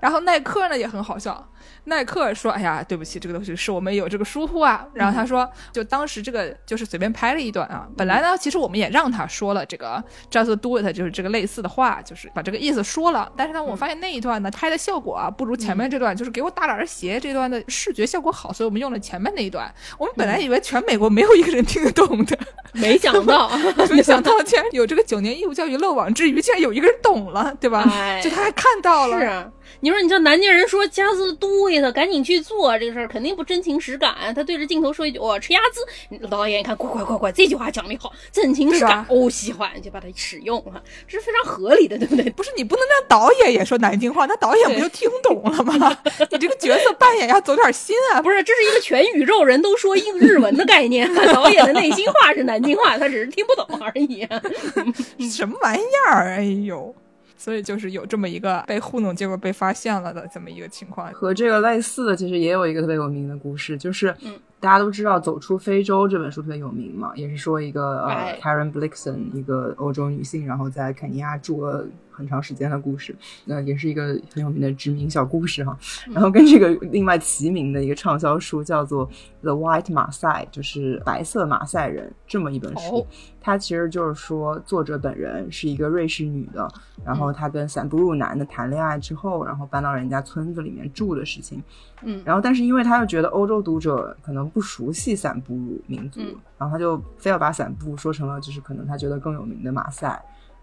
[0.01, 1.51] 然后耐克呢也很好笑。
[1.87, 7.87] 耐克说：“哎呀，对不起，这个东西是我们有这个疏忽啊。”然后他说：“就当时这个就是随便拍了一段啊。
[7.95, 13.31] 本来呢，其实我们也让他说了这个 ‘just do it’，就是这个类似的话，就是把这个意思说了。
[13.37, 19.71] 但是呢，我发现那一段呢拍的效果啊不如前面这段，就是给我大点儿鞋这段的视觉效果好，所以我们用了前面那一段。
[19.99, 22.39] 我们本来以为全美国没有一个人听得懂的，
[22.73, 23.51] 没想到，
[23.91, 27.85] 没想到竟然有这个九年义务教育漏网之鱼，竟然有一个人懂了，对吧？
[28.23, 29.51] 就他还看到了。”是。
[29.81, 34.15] 你说，你叫南京人说加字对的，赶紧去做这个事儿，肯定不真情实感。
[34.35, 42.31] 他对着镜头说一句：“我吃鸭子。”导演一看，快快快快，这句话讲的好，真情实感，哦，喜欢就把它使用了，这是非常合理的，对不对？
[42.31, 45.99] 不是你不能让导演也说南京话，那导演不就听懂了吗？
[46.31, 48.21] 你这个角色扮演要走点心啊！
[48.23, 54.27] 不是，这是一个全宇宙人都说英日文的概念，导演的内心话是南京话，他只是听不懂而已。
[55.31, 56.37] 什么玩意儿？
[56.37, 56.95] 哎呦！
[57.45, 61.13] 所以就是有这么一个被糊弄，结果被发现了的这么一个情况。
[61.13, 64.17] 和这个类似的，其实也有一个特别有名的故事，就是
[64.59, 75.77] 大家都知道《走出非洲》这本书特别有名嘛，也是说一个呃哎 Karen Blixen 一个欧洲女性，然后在肯尼亚住了很长时间的故事，那也是一个很有名的殖民小故事哈。
[76.13, 79.09] 然后跟这个另外齐名的一个畅销书叫做
[79.43, 82.99] 《The White 马赛》，就是白色马赛人这么一本书。
[82.99, 83.07] 哦
[83.47, 86.67] 它其实就是说，作者本人是一个瑞士女的，
[87.05, 91.63] 然后她跟散布鲁男的谈恋爱之后，然后搬到人家村子里面住的事情。
[92.01, 100.19] 嗯然后但是因为她又觉得欧洲读者可能不熟悉散布鲁民族，嗯然后她就非要把散步说成了就是可能她觉得更有名的马赛。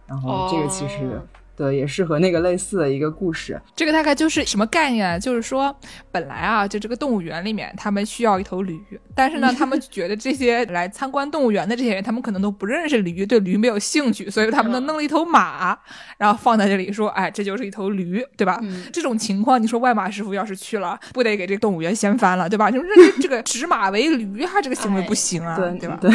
[0.08, 1.22] 然后这个其实、哦
[1.62, 3.62] 对也是和那个类似的一个故事。
[3.76, 5.20] 这个大概就是什么概念啊？
[5.20, 5.76] 就是说，
[6.12, 8.80] 本来啊，就这个动物园里面，他们需要一头驴，
[9.14, 15.78] 但是呢， 他们觉得这些来参观动物园的这些人，他们可能都不认识驴，对驴没有兴趣，所以他们就弄了一头马，
[16.18, 18.60] 然后放在这里说，哎，这就是一头驴，对吧？
[18.64, 22.72] 嗯这种情况，你说外马师傅要是去了，不得给这个动物园掀翻了，对吧？
[22.72, 25.98] 就认为这个 指马为驴，他这个行为不行啊，对对吧？
[26.02, 26.10] 对。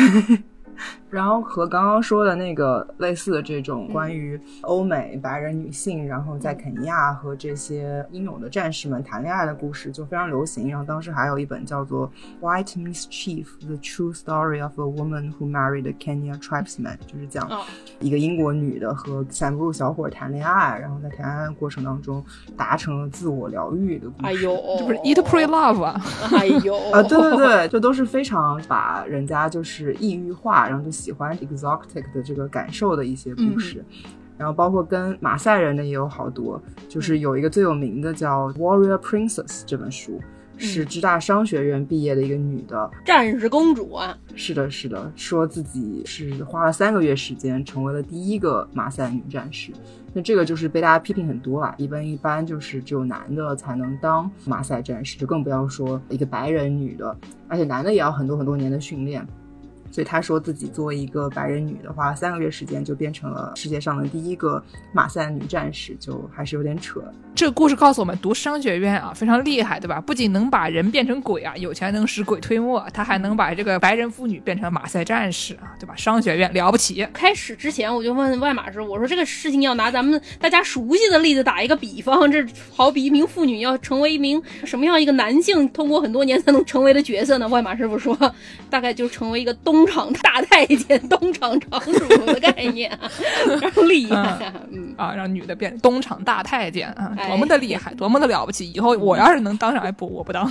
[1.08, 10.68] 然后和刚刚说的那个类似的这种关于欧美白人女性，然后在肯尼亚和这些英勇的战士们谈恋爱的故事就非常流行。
[10.68, 12.10] 然后当时还有一本叫做
[12.44, 17.64] 《White Mischief: The True Story of a Woman Who Married a Kenya Tribesman》，就是讲哦
[18.00, 22.24] 一个英国女的和散布鲁小伙谈恋爱，然后在谈恋爱的过程当中
[22.56, 24.26] 达成了自我疗愈的故事。
[24.26, 26.00] 哎呦， 这不是 Eat Pray Love 啊？
[26.32, 33.84] 哎呦啊，对对对，就都是非常把人家就是异域化，然后就喜欢 exotic 的这个感受的一些故事。
[34.36, 40.20] 然后包括跟马赛人的也有好多，就是有一个最有名的叫《Warrior Princess》这本书，
[40.56, 49.72] 是芝大商学院毕业的一个女的，战士公主啊，是的，是的，说自己是花了三个月时间成为了第一个马赛女战士。
[50.12, 57.16] 那这个就是被大家批评很多啦，一般一般就是只有男的才能当马赛战士，就更不要说一个白人女的，
[57.48, 59.26] 而且男的也要很多很多年的训练。
[59.96, 67.00] 所以他说自己作为一个白人女的话，三个月时间就变成了世界上的第一个马赛女战士，就还是有点扯。
[67.34, 69.98] 这个故事告诉我们，读商学院啊非常厉害，对吧？
[69.98, 75.94] 不仅能把人变成鬼啊，有钱能使鬼推磨，他还能把这个白人妇女变成马赛战士啊，对吧？
[75.96, 77.06] 商学院了不起。
[77.14, 87.48] 开始之前我就问外马师，我说这个事情要拿咱们大家熟悉的例子打一个比方，这好比一名妇女要成为一名什么样一个男性，通过很多年才能成为的角色呢？
[87.48, 88.14] 外马师傅说，
[88.68, 93.08] 大概就成为一个东厂大太监、东厂厂主的概念， 啊
[93.88, 94.94] 厉害啊，嗯。
[94.96, 98.70] 啊，让女的变东厂大太监啊，哎多么的厉害， 多么的了不起！
[98.72, 100.50] 以后我要是能当上，哎不，我不当。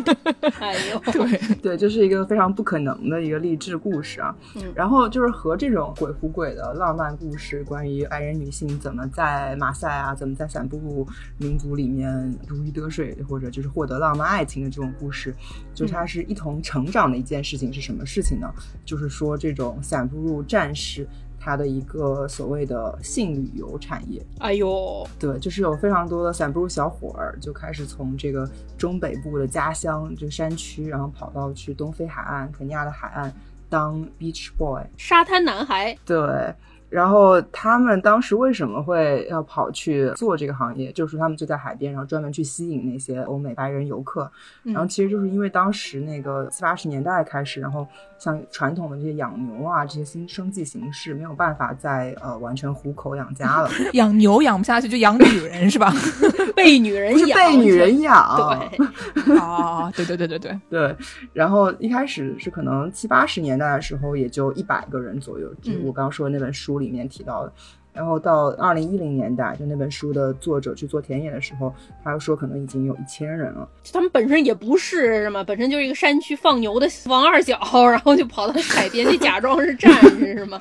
[0.60, 4.34] 哎呦，对，对，这是一个非常不可能的一个励志故事啊。
[4.56, 11.06] 嗯然后就是和这种鬼狐鬼的浪漫故事，关于白人女性怎么在马赛啊，怎么在散布鲁
[11.36, 15.34] 民族里面如鱼得水，或者就是获得浪漫爱情的这种故事，
[15.74, 18.50] 就它是一同成长的一件事情是什么事情呢？
[18.84, 21.06] 就是说这种散步入战士。
[21.44, 28.48] 它的一个所谓的性旅游产业，哎呦，对，就是有非常多的散布鲁小伙儿就开始从这个
[28.78, 33.34] 中北部的家乡，这个山区，然后跑到去东非海岸、肯尼亚的海岸
[33.68, 34.84] 当 beach boy。
[34.96, 36.54] 沙滩男孩，对，
[36.88, 40.92] 然后他们当时为什么会要跑去做这个行业？
[40.92, 44.30] 就是他们就在海边，然后专门去吸引那些欧美白人游客。
[44.62, 47.84] 然后其实就是因为当时那个七八十年代开始，然后
[48.22, 55.92] 像传统的这些养牛啊这些新生计形式没有办法再呃完全糊口养家了， 养牛养不下去就养女人是吧？
[56.54, 58.70] 被女人不是养，被女人养。
[58.70, 60.96] 对，哦，对对对对对，对，
[61.32, 67.52] 然后一开始是可能七八十年代的时候，也就一百个人左右，就是我刚刚说的那本书里面提到的。
[67.92, 73.68] 然后到二零一零年代，就那本书的作者去做田野的时候，他又说可能已经有一千人了。
[73.92, 77.58] 他们本身也不是什么，本身就是一个山区放牛的王二小，
[77.90, 80.60] 然后就跑到海边去假装是战士，是吗？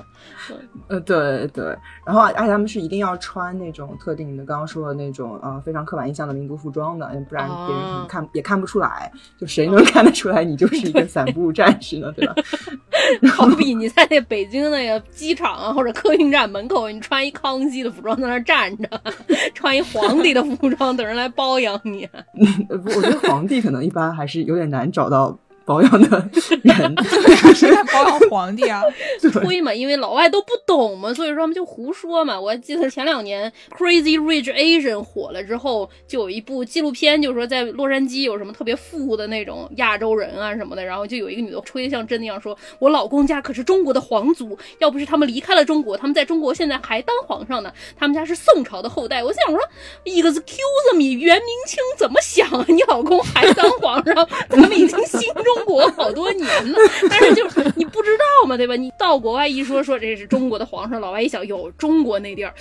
[0.88, 1.66] 呃，对对，
[2.06, 12.36] 然后而且他们是一定要穿那种特定的，刚刚说的那种呃非常刻板印象的民族服装的，不然别人可能看、也看不出来，就谁能看得出来你就是一个散步战士呢，对吧？
[13.34, 18.90] 好比你在那北京那个机场啊或者客运站门口，你穿一康熙的服装在那儿站着，
[19.54, 22.08] 穿一皇帝的服装等人来包养你。
[22.70, 25.38] 我觉得皇帝可能一般还是有点难找到
[25.72, 26.96] 保养的人。
[27.56, 28.84] 谁在保养皇帝啊？
[29.32, 32.38] 吹嘛，因为老外都不懂嘛，所以说他们就胡说嘛。
[32.38, 47.72] 我还记得前两年《Crazy Rich Asian》火了之后，就有一部纪录片，就是说在洛杉矶有什么特别富的那种亚洲人啊什么的，然后就有一个女的吹得像真的一样说：“我老公家可是中国的皇族，要不是他们离开了中国，他们在中国现在还当皇上呢。
[47.98, 49.60] 他们家是宋朝的后代。”我想说
[50.04, 52.66] ，Excuse me，元明清怎么想啊？
[52.68, 56.78] 你老公还当皇上，咱们已经心中国好多年呢，
[57.10, 58.76] 但是就是你不知道嘛，对吧？
[58.76, 62.54] 你到国外一说说这是中国的皇上，老外一想，有，中国那地儿。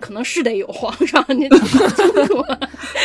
[0.00, 2.44] 可能是得有皇上，你搞清楚。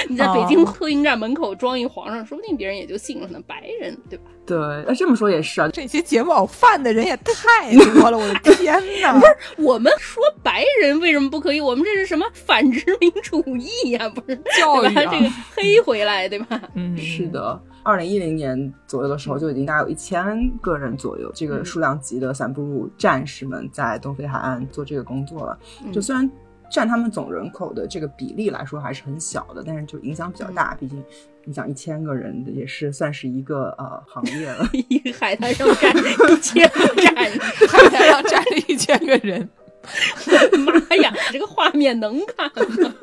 [0.07, 3.39] 你在北京客运站门口装一皇上，说不定别人也就信了呢。
[3.47, 4.25] 白人，对吧？
[4.45, 4.55] 对，
[4.87, 5.67] 那这么说也是啊。
[5.73, 9.11] 这些节目犯的人也太多了，我的天哪！
[9.19, 11.59] 不是我们说白人为什么不可以？
[11.59, 14.07] 我们这是什么反殖民主义呀？
[14.09, 16.61] 不是教育这个黑回来，对吧？
[16.75, 17.59] 嗯，是的。
[17.83, 25.57] 二零一零年左右的时候，就已经大概有一千个人左右，这个数量级的散布战士们在东非海岸做这个工作了。
[25.91, 26.29] 就虽然。
[26.71, 30.73] 占他们总人口的这个比例来说还是很小的，但是就影响比较大。
[30.79, 31.03] 毕竟
[31.45, 34.67] 你想一千个人也是算是一个呃行业了。
[34.89, 37.15] 一个海滩上站一千个站，
[37.69, 39.47] 海滩上站着一千个人。
[40.65, 42.49] 妈呀，这个画面能看
[42.81, 42.93] 吗？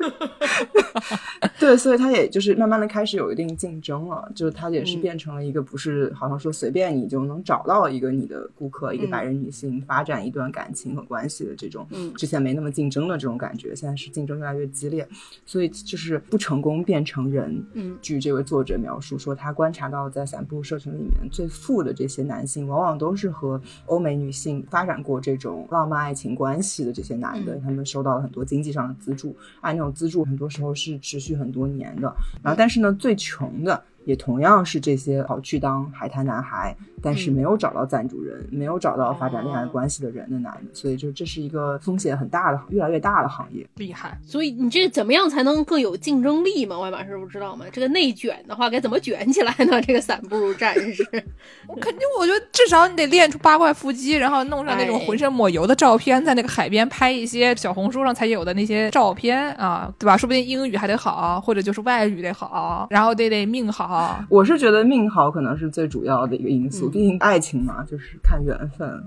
[1.59, 15.07] 对，所以他也就是慢慢的开始有一定竞争了，就是他也是变成了一个不是好像说随便你就能找到一个你的顾客，一个白人女性发展一段感情和关系的这种，嗯之前没那么竞争的这种感觉，现在是竞争越来越激烈，
[15.45, 17.63] 所以就是不成功变成人。
[17.73, 26.70] 嗯，据这位作者描述说，他观察到在散步社群里面最富的这些男性，往往都是和欧美女性发展过这种浪漫爱情关系。
[26.85, 32.13] 的这些男的，他们收到了很多经济上的资助，啊，那种资助很多时候是持续很多年的。
[32.41, 33.83] 然后，但是呢，最穷的。
[34.05, 43.65] 也同样是这些跑去当海滩男孩，但是没有找到赞助人，没有找到发展恋爱关系的人的男的，所以就这是一个风险很大的、越来越大的行业。
[43.75, 44.17] 厉害！
[44.25, 46.79] 所以你这怎么样才能更有竞争力嘛？
[46.79, 47.65] 外马师傅知道吗？
[47.71, 49.79] 这个内卷的话该怎么卷起来呢？
[49.81, 51.03] 这个散步战士，
[51.67, 60.17] 我肯定，我觉得至少你得练出八块腹肌，然后弄上那种浑身抹油的照片，在那个海边拍一些小红书上才有的那些照片啊，对吧？
[60.17, 63.90] 说不定英语还得好，或者就是外语得好，然后得得命好。
[64.29, 69.03] 我是觉得命好可能是最主要的一个因素，毕竟爱情嘛，就是看缘分，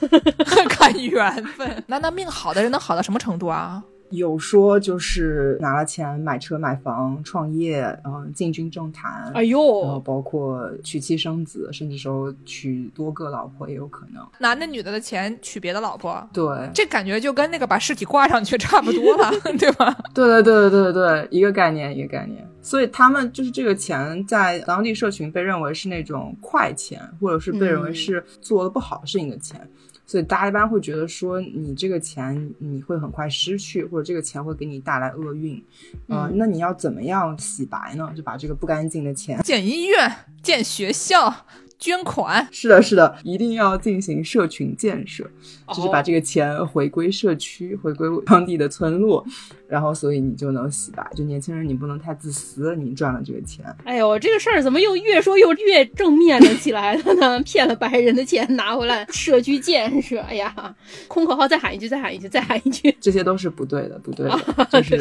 [0.68, 1.82] 看缘分。
[1.86, 3.82] 那那命好的人能好到什么程度啊？
[4.10, 14.26] 有说就是拿了钱买车买房创业，嗯，进军政坛，哎呦，然后包括娶妻生子，甚至说娶多个老婆也有可能。
[14.38, 19.96] 男的女的的钱娶别的老婆，对，这感觉就跟那个把尸体挂上去差不多了， 对吧？
[20.14, 22.46] 对对对对对对，一个概念一个概念。
[22.62, 29.66] 所以他们就是这个钱在当地社群被认为是那种快钱，或者是被认为是做了不好事情的钱。
[30.10, 35.62] 所以大家一般会觉得说，你这个钱你会很快失去，或者这个钱会给你带来厄运，
[36.08, 38.12] 嗯，那你要怎么样洗白呢？
[38.16, 41.46] 就把这个不干净的钱建医院、建学校。
[41.78, 45.30] 捐款是的，是的，一定要进行社群建设，
[45.74, 49.24] 就是把这个钱回归社区， 回归当地的村落，
[49.68, 51.06] 然后所以你就能洗白。
[51.14, 53.64] 就年轻人，你不能太自私，你赚了这个钱。
[53.84, 57.40] 哎呦，这个事儿怎么又越说又越正面了起来了呢？
[57.44, 60.74] 骗了白人的钱拿回来社区建设，哎呀，
[61.08, 64.38] 空口号再喊一句，再喊一句，再喊一句，这些都是不对的，不对的，
[64.70, 65.00] 就是。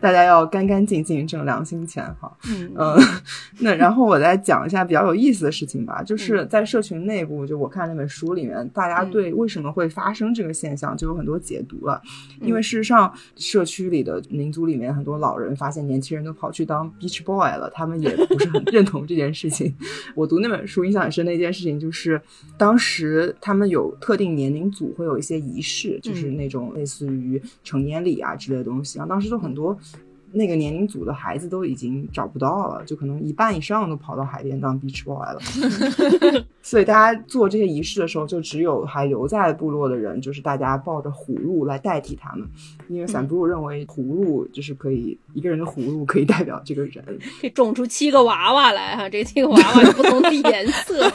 [0.00, 2.30] 大家要干干净净挣良心钱哈。
[2.48, 2.72] 嗯，
[3.58, 12.00] 那然后我再讲一下比较有意思的事情吧，就是在社群内部，就我看那本书里面，大家对为什么会发生这个现象就有很多解读了。
[12.40, 19.74] 因为事实上，社区里的民族里面很多老人发现年轻人都跑去当 beach boy 了，他们也不是很认同这件事情。
[20.14, 22.20] 我读那本书印象很深的一件事情就是，
[22.58, 29.16] 当时他们有特定年龄组会有一些仪式，就是那种类似于成年礼啊之类的东西然后。
[29.16, 29.74] 当时就很多
[30.32, 35.40] 那个年龄组的孩子都已经找不到了，就可能一半以上都跑到海边当 beach boy 了。
[36.62, 42.46] 所以大家做这些仪式的时候，就只有还留在部落的人，就是大家抱着葫芦来代替他们，
[42.88, 47.04] 因为散布鲁认为葫芦就是可以一个人的葫芦可以代表这个人，
[47.40, 51.06] 可以种出七个娃娃来哈，这七个娃娃有不同的颜色，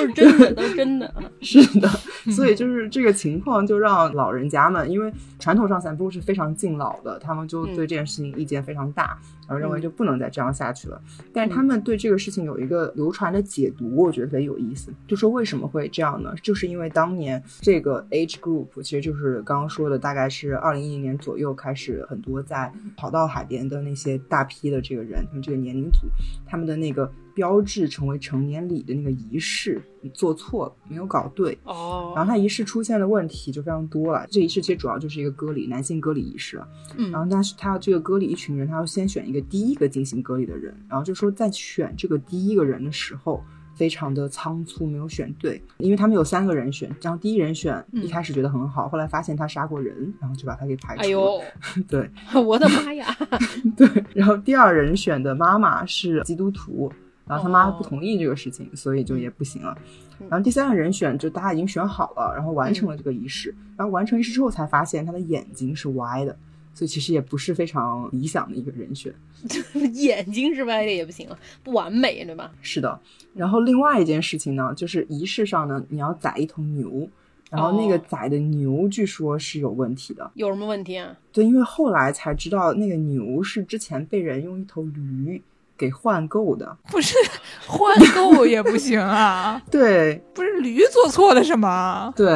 [0.00, 1.14] 都是真的，都是真的。
[1.40, 1.88] 是的，
[2.32, 9.18] 所以就是这个情况，就让老人家们，因为传统上散步是非常敬老的，他们就对这件事情意见非常大。
[9.48, 14.92] 然后认为就不能再这样下去了，但是他们对这个事情有一个流传的解读，我觉得特别有意思。
[15.08, 16.32] 就说为什么会这样呢？
[16.40, 26.06] 就是因为当年这个 age group 其实就是刚刚说的，大概是二零一零年左右开始，很多在跑到海边的那些大批的这个人，他们这个年龄组，
[26.46, 27.10] 他们的那个。
[27.40, 32.12] 标志成为成年礼的那个仪式，你做错了，没有搞对哦。
[32.14, 34.26] 然后他仪式出现的问题就非常多了。
[34.30, 36.60] 这仪式其实主要就是一个割礼，男性割礼仪式。
[36.98, 37.10] 嗯。
[37.10, 40.78] 然后但是他这个割礼一群人，他要先选一个第一个进行割礼的人。
[40.86, 43.42] 然后就说在选这个第一个人的时候，
[43.74, 51.06] 非常的仓促，没有选对，因为他们有三个人选，然后第一人选嗯一开始觉得很好，后来发现他杀过人，然后就把他给排除了。
[51.06, 51.40] 哎呦，
[51.88, 52.10] 对
[52.44, 53.06] 我的妈呀！
[53.74, 56.92] 对，然后第二人选的妈妈是基督徒，
[57.26, 59.76] 然后他妈哦不同意这个事情，所以就也不行了。
[60.20, 66.36] 嗯然后第三个人选就大家已经选好了，然后完成了这个仪式，然后完成仪式之后才发现他的眼睛是歪的，
[66.74, 69.14] 所以其实也不是非常理想的一个人选。
[69.94, 72.52] 眼睛是歪的也不行啊，不完美对吧？
[72.60, 73.00] 是的，
[73.32, 77.08] 然后另外一件事情呢，就是仪式上呢，你要宰一头牛，
[77.50, 80.30] 然后那个哦宰的牛据说是有问题的。
[80.34, 81.16] 有什么问题啊？
[81.32, 85.40] 对，因为后来才知道那个牛是之前被人用一头驴
[85.80, 86.76] 给换购的。
[86.90, 87.16] 不是
[87.66, 90.22] 换购也不行啊， 对。
[90.34, 92.12] 不是驴做错了什么？
[92.16, 92.26] 对，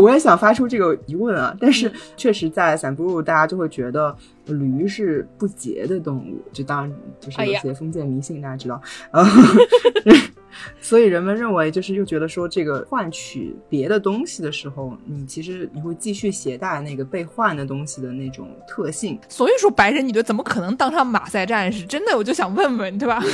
[0.00, 4.16] 我也想发出这个疑问啊，但是确实在散步路，大家就会觉得
[4.46, 9.22] 驴是不洁的动物，就当然就是有些封建迷信，大家知道，呃，
[10.80, 21.84] 所以人们认为就是又觉得说这个换取别的东西的时候，你其实你会继续携带那个被换的东西的那种特性，所以说白人女的怎么可能当上马赛战士？
[21.84, 23.22] 真的，我就想问问，对吧？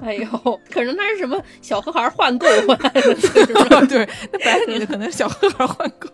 [0.00, 6.08] 哎呦，可能他是什么小黑孩换购回来的， 对，那白人女的可能是小黑孩换购。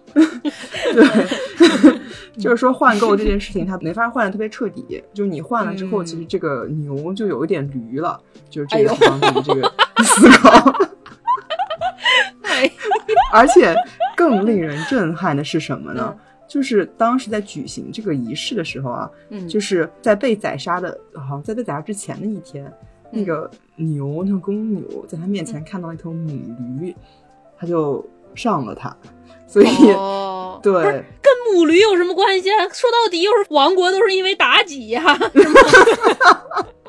[0.92, 1.04] 对，
[2.38, 5.02] 就是说换购这件事情，他没法换的特别彻底。
[5.14, 10.72] 就是你换了之后，嗯其实这个牛就有一点驴了，就是这个方面这个思考。
[12.42, 12.70] 哎，
[13.32, 13.74] 而且
[14.16, 16.14] 更令人震撼的是什么呢？
[16.16, 16.18] 嗯
[16.50, 22.68] 就是当时在举行这个仪式的时候啊，嗯，就是在被宰杀的，好像在被宰杀之前的一天，
[23.12, 26.26] 那个牛，那个公牛在他面前看到一头母
[26.80, 26.92] 驴，
[27.56, 28.04] 他就
[28.34, 28.92] 上了它，
[29.46, 30.82] 所以、哦，对。
[31.22, 32.66] 跟母驴有什么关系啊？
[32.72, 35.04] 说到底，又是亡国都是因为妲己呀、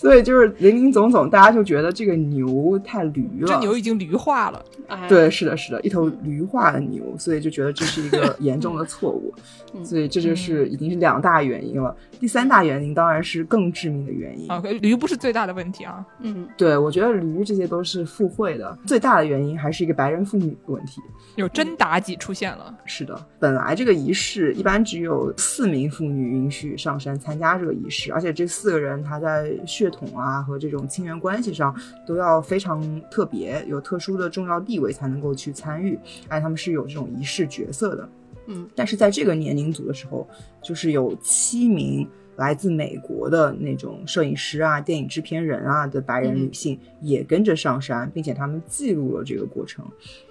[0.00, 3.46] 所以就是林林总总，大家就觉得这个牛太驴了。
[3.46, 9.34] 这牛已经驴化了，哎，对，是的，是的，一头驴化的牛，所以就觉得这是一个 严重的错误，
[9.74, 11.94] 嗯所以这就是已经是两大原因了。
[12.18, 14.50] 第三大原因当然是更致命的原因。
[14.50, 16.02] 啊，驴不是最大的问题啊。
[16.20, 21.02] 嗯，对，我觉得驴这些都是附会的，最大的原因还是一个白人妇女的问题。
[21.36, 31.74] 有真妲己出现了，是的，本来这个仪式一般只有四名妇女允许上山参加这个仪式，而且这四个人她在血统啊和这种亲缘关系上
[32.06, 32.80] 都要非常
[33.10, 35.98] 特别，有特殊的重要地位才能够去参与，
[36.28, 38.08] 而且他们是有这种仪式角色的。
[38.46, 40.26] 嗯，但是在这个年龄组的时候，
[40.62, 42.08] 就是有七名
[42.40, 49.84] 来自美国的那种摄影师啊、电影制片人啊的白人女性也跟着上山，并且他们记录了这个过程。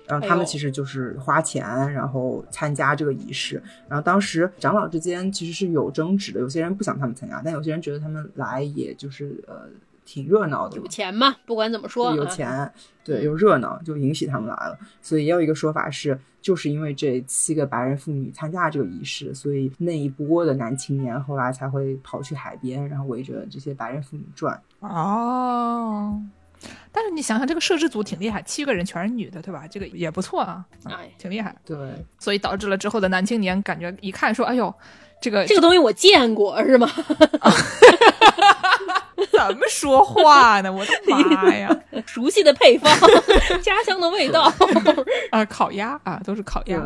[0.08, 1.64] 然后他们其实就是花钱，
[1.94, 3.62] 然后参加这个仪式。
[3.88, 9.70] 然后当时长老之间其实是有争执的，有些人不想他们参加，但有些人觉得他们来也就是呃
[10.10, 10.88] 挺热闹的有。
[10.88, 12.74] 钱嘛，不管怎么说，对有啊，钱，
[13.04, 14.76] 对，嗯又热闹，就引起他们来了。
[15.04, 24.60] 所以也有一个说法是，就是因为这七个白人妇女参加这个仪式，所以那一波的男青年后来才会跑去海边，然后围着这些白人妇女转。
[24.80, 26.20] 哦。
[26.92, 29.68] 但是你想想，这个摄制组挺厉害，七个人全是女的，对吧？
[29.68, 31.56] 这个也不错啊，啊哎挺厉害。
[31.64, 31.78] 对，
[32.18, 34.74] 所以导致了之后的男青年感觉一看说：“哎呦，
[35.22, 36.90] 这个这个东西我见过是吗？
[39.32, 40.72] 怎么说话呢？
[40.72, 41.70] 我的妈呀！
[42.06, 42.90] 熟悉的配方，
[43.62, 44.52] 家乡的味道。
[45.32, 46.82] 啊，烤鸭啊，都是烤鸭。。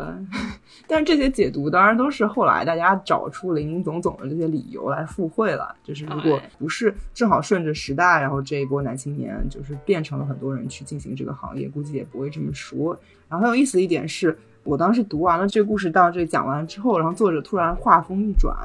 [0.86, 5.74] 但是这些解读当然都是后来大家找出林林总总的这些理由来附会了。
[5.82, 12.98] 就是如果哎不是正好顺着时代，然后这一波男青年就是变成了很多人去进行这个行业，估计也不会这么说。
[13.28, 18.56] 然后很有意思的一点是，我当时读完了这个故事到这讲完之后，然后作者突然话锋一转，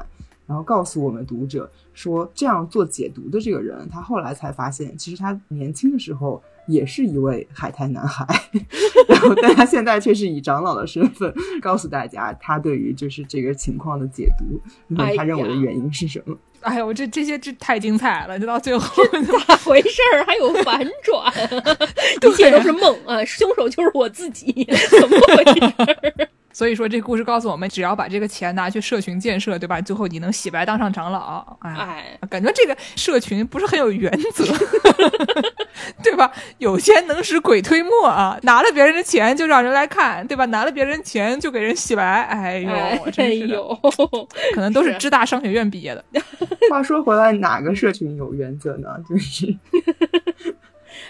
[0.46, 8.24] 然后告诉我们读者说，这样做解读的这个人，他后来才发现，其实他年轻的时候也是一位海滩男孩，
[9.08, 14.60] 然后但他现在却是以长老的身份告诉大家他对于就是这个情况的解读，
[14.94, 16.36] 然后他认为的原因是什么。
[16.60, 18.38] 哎呦，这这些这太精彩了！
[18.38, 19.02] 就到最后，
[19.46, 20.24] 咋回事儿？
[20.26, 21.32] 还有反转，
[22.22, 23.24] 一切都是梦啊！
[23.24, 24.68] 凶手就是我自己，
[25.00, 26.28] 怎么回事儿？
[26.52, 29.80] 所以说这故事告诉我们，只要把这个钱拿去社群建设，对吧？
[29.80, 34.44] 最后你能洗白当上长老，哎，哎，感觉这个社群不是很有原则，
[36.02, 36.30] 对吧？
[36.58, 38.38] 有钱能使鬼推磨啊！
[38.42, 40.44] 拿了别人的钱就让人来看，对吧？
[40.46, 43.78] 拿了别人钱就给人洗白，哎呦，哎真是的，呦，
[44.54, 46.04] 可能都是是芝大商学院毕业的。
[46.70, 48.88] 话说回来，哪个社群有原则呢？
[49.08, 49.46] 就是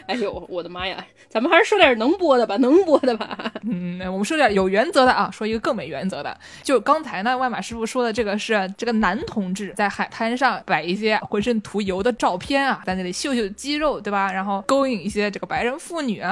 [0.07, 1.05] 哎呦，我的妈呀！
[1.29, 3.53] 咱们还是说点能播的吧，能播的吧。
[3.63, 6.37] 嗯，我们说点有原则的啊，说一个更没原则的。
[6.63, 14.33] 就刚才呢，外马师傅说的这个是这个男同志在海滩上摆一些浑身涂油的照片啊，在那里秀秀肌肉，对吧？
[14.33, 16.23] 然后勾引一些这个白人妇女。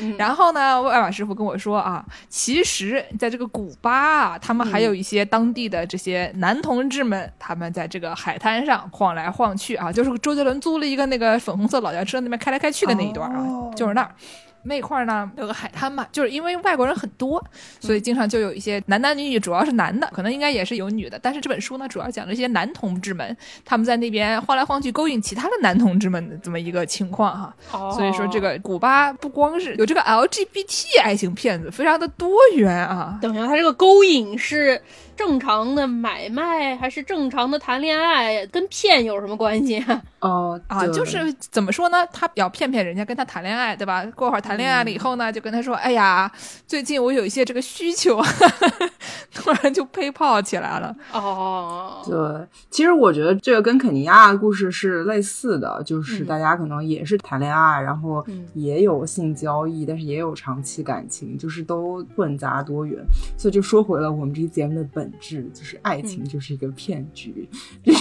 [0.00, 14.10] 嗯然后呢，外马师傅跟我说啊，其实在这个古巴啊，他们还有一些当地的这些男同志们，他们在这个海滩上晃来晃去啊，就是周杰伦租了一个那个粉红色老爷车那边开来开去的那一段啊，哦就是那儿。
[14.64, 17.42] 那块儿呢有个海滩嘛，就是因为外国人很多，
[17.80, 21.18] 所以经常就有一些男男女女，主要是男的，可能应该也是有女的。
[21.22, 23.34] 但是这本书呢，主要讲了一些男同志们
[23.64, 27.54] 他们在那边晃来晃去，勾引其他的男同志们的这么一个情况哈。
[27.72, 33.16] 哦所以说，这个古巴不光是有这个 LGBT 爱情片子，非常的多元啊。
[33.22, 34.82] 等一下，他这个勾引是
[35.18, 38.46] 正常的买卖还是正常的谈恋爱？
[38.46, 40.00] 跟骗有什么关系啊？
[40.20, 42.06] 哦啊，就是怎么说呢？
[42.12, 44.04] 他要骗骗人家，跟他谈恋爱，对吧？
[44.14, 46.30] 过会儿谈恋爱了以后呢，就跟他说：“哎呀，
[46.68, 48.20] 最近我有一些这个需求，
[49.34, 50.94] 突然就配炮起来了。
[51.12, 62.98] 哦，对，其实我觉得这个跟肯尼亚的故事是类似的，就是嗯大家可能也是谈恋爱，然后嗯也有性交易，但是也有长期感情，就是都混杂多元。
[63.36, 67.48] 所以就说回了我们这期节目的本质，就是爱情嗯就是一个骗局，
[67.82, 67.92] 对，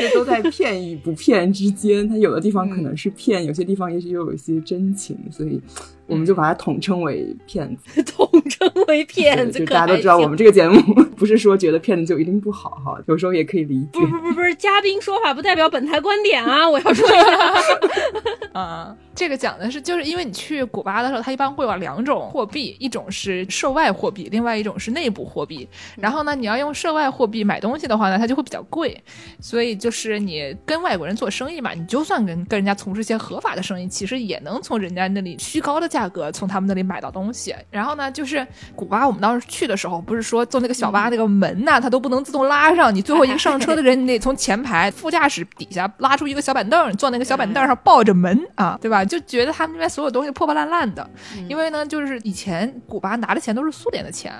[0.00, 2.08] 就都在骗与不骗之间。
[2.08, 5.60] 它有的地方可能是骗，有些地方也许又有一些真情，所以
[6.06, 8.02] 我们就把它统称为骗子。
[8.04, 10.80] 统称为 骗子，就大家都知道，我们这个节目
[11.16, 14.00] 不是说觉得骗子就一定不好哈，有时候也可以理解不。
[14.00, 16.68] 是不是不是不是，嘉宾说法不代表本台观点啊！
[16.68, 25.66] 我要说一下，啊，这个讲的是，就是因为你去古巴的时候，它一般会有两种货币，一种是涉外货币，另外一种是内部货币。
[25.96, 29.02] 然后呢，你要用涉外货币买东西的话呢，它就会比较贵。
[29.40, 37.54] 所以就是你跟外国人做生意嘛，你就算跟跟人家从事一些合法的生意，其实也能从人家那里虚高的价格从他们那里买到东西。
[37.70, 38.44] 然后呢，就是
[38.74, 49.04] 古巴，我们当时去的时候，不是说坐那个小巴那个门呐、它都不能自动拉上，你最后一个上车的人，你得从前排副驾驶底下拉出一个小板凳，坐那个小板凳上抱着门啊，对吧？
[49.04, 51.08] 就觉得他们那边所有东西破破烂烂的，
[51.48, 54.32] 因为呢，就是以前古巴拿的钱都是苏联的钱，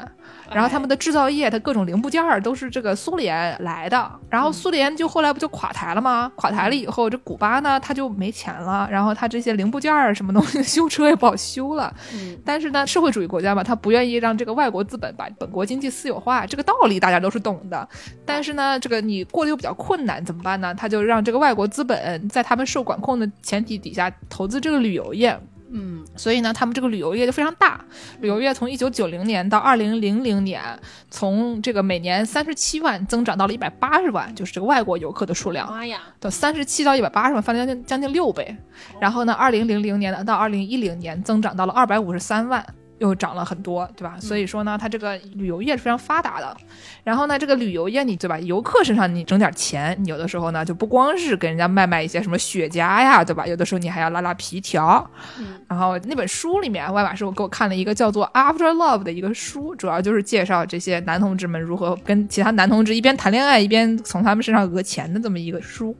[0.52, 6.32] 然后他们的制造业，它各种零部件儿都是这个苏联来的，然后苏联就后来不就垮台了吗？
[6.34, 11.94] 垮台了以后，这古巴呢，它就没钱了，然后它这些零部件儿什么东西 修车也不好修了。
[12.14, 17.88] 嗯但是呢，社会主义国家嘛，他不愿意让这个外国资本把本国经济私有化，这个道理大家都是懂的。
[18.24, 20.74] 但是呢，这个你过得又比较困难，怎么办呢？
[20.74, 25.38] 他就让这个外国资本在他们受管控的前提底下投资这个旅游业。
[25.76, 27.84] 嗯所以呢，他们这个旅游业就非常大。
[28.20, 30.62] 旅游业从一九九零年到二零零零年，
[31.10, 35.68] 从这个每年三十七万增长到了一百八十万，就是这个外国游客的数量。
[35.68, 38.56] 妈呀，到三十七到一百八十万，翻了将近将近六倍。
[39.00, 42.64] 然后呢，二零零零年到二零一零年增长到了二百五十三万，
[42.98, 44.16] 又涨了很多，对吧？
[44.20, 46.56] 所以说呢，它这个旅游业是非常发达的。
[47.02, 48.38] 然后呢，这个旅游业你对吧？
[48.40, 53.46] 游客身上你整点钱，你有的时候呢就不光是给人家卖卖一些什么雪茄呀，对吧？
[53.46, 55.08] 有的时候你还要拉拉皮条。
[55.38, 65.96] 嗯然后那本书里面，外马师傅给我看了一个叫做《After Love》的一个书，主要就是介绍这些男同志们如何跟其他男同志一边谈恋爱一边从他们身上讹钱的这么一个书。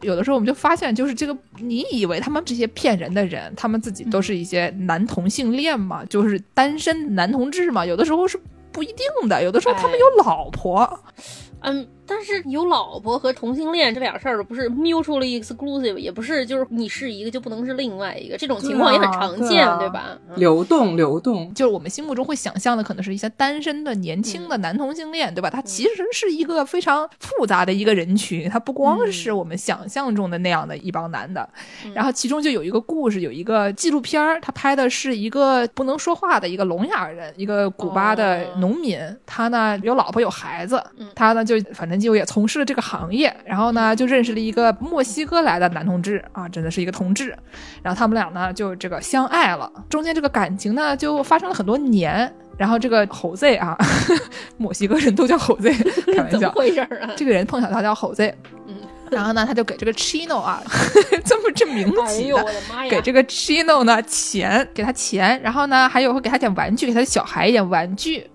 [0.00, 8.38] 有的时候我们就发现，就是这个你以为他们这些骗人的人，他们自己都是一些男同性恋嘛，就是单身男同志嘛，有的时候是
[8.70, 11.00] 不一定的，有的时候他们有老婆。
[11.62, 20.18] 嗯，但是有老婆和同性恋这俩事儿不是 mutually exclusive，也不是就是你是一个就不能是另外一个，这种情况也很常见，对啊对吧？
[20.28, 21.54] 嗯流动，流动。
[21.54, 25.48] 就是我们心目中会想象的，可能是一些单身的年轻的男同性恋，对吧？
[25.48, 31.48] 他其实是一个非常复杂的一个人群，他不光是我们想象中的那样的一帮男的。
[31.94, 40.82] 然后其中就有一个故事，有一个纪录片儿，他拍的是一个不能说话的一个聋哑人，一个古巴的农民，他呢有老婆有孩子，
[41.14, 47.36] 他呢就反正就也从事了这个行业，然后呢就认识了一个墨西哥来的男同志啊，真的是一个同志，
[47.82, 52.32] 然后他们俩呢就这个相爱了，中间这个感情呢就发生了很多年。
[52.58, 53.74] 然后这个猴子啊，
[54.58, 55.70] 墨西哥人都叫猴子，
[56.14, 56.52] 开玩怎么笑。
[56.52, 57.08] 回事啊？
[57.16, 58.22] 这个人碰巧他叫猴子，
[58.66, 58.76] 嗯，
[59.10, 60.62] 然后呢，他就给这个 Chino 啊，
[61.24, 62.90] 这么这名字哎呦起的！
[62.90, 68.28] 给这个 Chino 呢钱，给他钱，然后呢，还有会给他点玩具，给他的小孩一点玩具。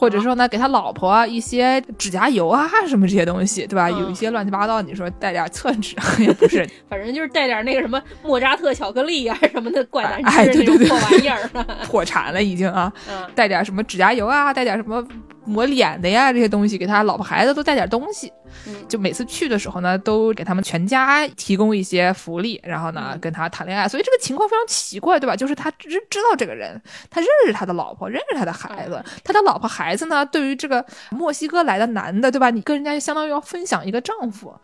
[0.00, 3.88] 或者说呢，给他老婆一些指甲油啊，什么这些东西，对吧？
[3.90, 5.94] 嗯有一些乱七八糟，你说带点厕纸
[6.24, 11.50] 也不是， 反正就是带点那个什么莫扎特巧克力呀、什么的，怪难哎吃的对对对破玩意儿。
[11.84, 15.06] 破产了已经啊，嗯带点什么指甲油啊，带点什么
[15.44, 18.32] 抹脸的呀这些东西，给他老婆孩子都带点东西。
[18.66, 23.88] 嗯就每次去的时候呢，都给他们全家提供一些福利，然后呢跟他谈恋爱。
[23.88, 25.34] 所以这个情况非常奇怪，对吧？
[25.36, 32.50] 就是他知知道这个人，他认识他的老婆，认识他的孩子，他的老婆孩子呢，对于这个墨西哥来的男的，对吧？
[32.50, 34.54] 你跟人家相当于要分享一个丈夫，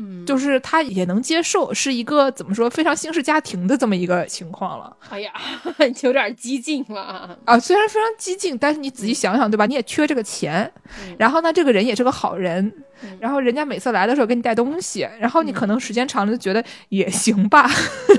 [0.00, 5.32] 嗯，就是他也能接受，是一个怎么说非常新式家庭的这么一个情况了哎呀，
[6.02, 7.36] 有点激进了啊。
[7.44, 7.58] 啊。
[7.58, 9.66] 虽然非常激进，但是你仔细想想，对吧？
[9.66, 10.72] 你也缺这个钱，
[11.18, 12.72] 然后呢，这个人也是个好人，
[13.18, 17.68] 然后人家每次来的时候给你带东西，然后你可能时间长了就觉得也行吧，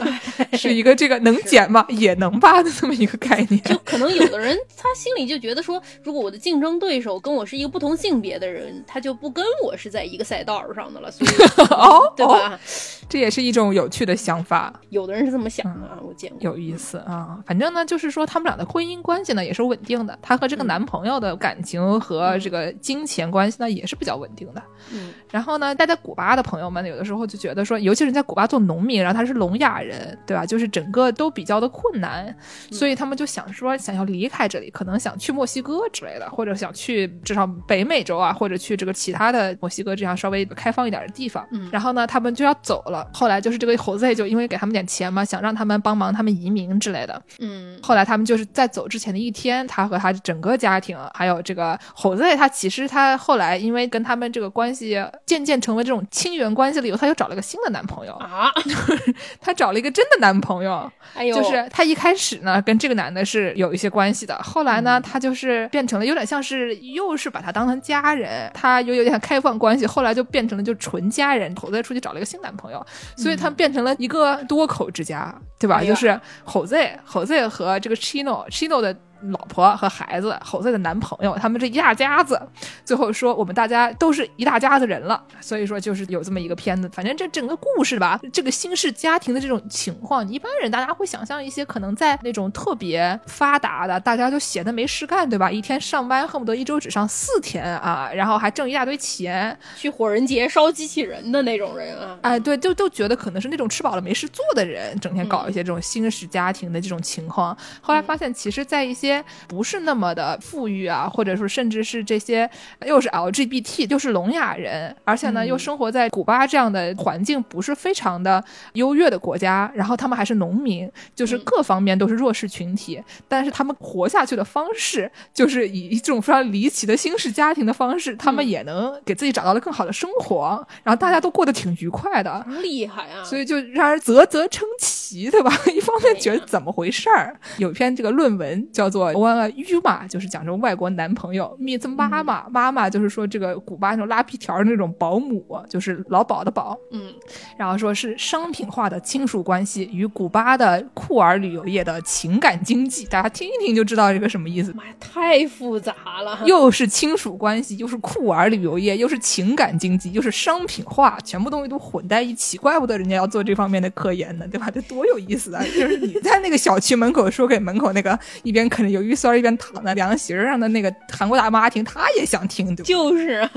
[0.54, 3.62] 是一个这个能减吗也能吧的这么一个概念。
[3.64, 11.32] 就可能有的人他心里就觉得说，如果我的竞争对手跟我是一个不同性别的人，他就不跟我是在一个赛道上的了，所以
[11.76, 12.60] 哦，对吧？
[13.08, 14.72] 这也是一种有趣的想法。
[14.90, 16.40] 有的人是这么想的啊，我见过。
[16.42, 24.62] 有意思啊，反正呢，就是说他们俩的婚姻关系呢也是稳定的，她和这个男朋友的感情和这个金钱关系呢也是比较稳定的。
[24.92, 30.46] 嗯然后呢，待在古巴的朋友们有的时候就觉得说，尤其是在古巴做农民，然后他是聋哑人，对吧？
[30.46, 32.36] 就是整个都比较的困难，
[32.72, 41.48] 所以他们就想说想要离开这里，可能想去墨西哥之类的，或者想去至少北美洲啊，或者去这个其他的墨西哥这样稍微开放一点的地方。
[41.52, 43.08] 嗯然后呢，他们就要走了。
[43.14, 47.22] 后来就是这个猴子就因为给他们点钱嘛，想让他们帮忙他们移民之类的。
[47.40, 47.80] 嗯。
[47.82, 58.52] 后来他们就是在走之前的一天，他和他整个家庭，还有这个猴子，他其实他后来因为跟他们这个关系渐渐成为这种亲缘关系了以后，他又找了个新的男朋友，啊，
[59.40, 72.86] 他找了一个真的男朋友，哎呦，就是他一开始呢跟这个男的是有一些关系的，后来呢他就是变成了有点像是又是把他当成家人，他又有点开放关系，后来就变成了就纯家人，猴子出去找了一个新男朋友，
[73.16, 75.78] 所以他们变成了一个多口之家，对吧？
[75.78, 76.76] 哎就是猴子
[77.06, 78.96] 猴子和这个 Chino Chino 的。
[79.32, 82.40] 老婆和孩子，猴子的男朋友，他们这一大家子，
[82.86, 86.90] 最后说我们大家都是一大家子人了，所以说就是有这么一个片子。
[86.94, 95.52] 反正这整个故事吧，这个新式家庭的这种情况，一般人大家会想象一些可能在那种特别发达的，大家就闲的没事干，对吧？
[95.52, 102.18] 一天上班恨不得一周只上四天啊，然后还挣一大堆钱，去火人节烧机器人的那种人啊。
[102.22, 107.58] 哎，对，就就觉得可能是那种吃饱了没事做的人，整天搞一些这种新式家庭的这种情况。
[107.82, 109.09] 后来发现，其实，在一些
[109.48, 112.50] 不是那么的富裕啊，或者说甚至是这些
[112.86, 132.46] 又是 LGBT 又是聋哑人，而且呢、又生活在古巴这样的环境不是非常的优越的国家，然后他们还是农民，就是各方面都是弱势群体，但是他们活下去的方式，就是以一种非常离奇的新式家庭的方式，他们也能给自己找到了更好的生活，然后大家都过得挺愉快的。
[132.62, 133.24] 厉害啊！
[133.24, 134.99] 所以就让人啧啧称奇，
[135.32, 135.52] 对吧？
[135.74, 147.14] 一方面觉得怎么回事儿，有一篇这个论文叫做《One Yuma》，就是讲这种外国男朋友 meet 妈妈，妈妈就是说这个古巴那种拉皮条的那种保姆，就是劳保的保，嗯，
[147.58, 154.74] 然后说是商品化的亲属关系与古巴的酷儿旅游业的情感经济，大家听一听就知道这个什么意思。
[154.74, 156.40] 妈呀，太复杂了。
[156.46, 164.70] 又是亲属关系，又是酷儿旅游业，又是情感经济，又是商品化，全部东西都混在一起，怪不得人家要做这方面的科研呢，对吧？
[164.70, 165.64] 这多有意思啊！
[165.64, 172.88] 就是你在那个小区门口说给门口那个一边啃着鱿鱼丝儿一边躺在凉席儿上的那个韩国大妈听，她也想听，对吧？
[172.88, 173.52] 就是啊，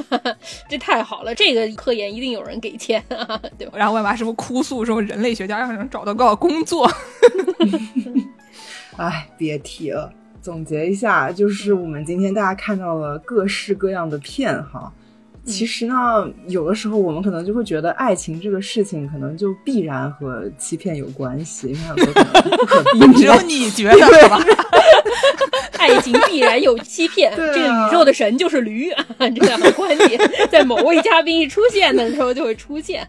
[0.68, 3.74] 这太好了，这个科研一定有人给钱啊，对吧？
[3.76, 6.90] 然后外妈师傅哭诉说，人类学家让人找到个工作，
[8.96, 10.12] 哎，别提了。
[10.40, 14.92] 总结一下，就是我们今天大家看到了各式各样的片哈。
[15.44, 15.94] 其实呢，
[16.48, 23.12] 有的时候我们可能就会觉得爱情这个事情可能就必然和欺骗有关系，因为很多可能不可避 免。
[23.14, 24.38] 只有你觉得是吧？
[25.82, 33.04] 爱情必然有欺骗，这个宇宙的神就是驴啊， 这两个观点在某位嘉宾一出现的时候就会出现。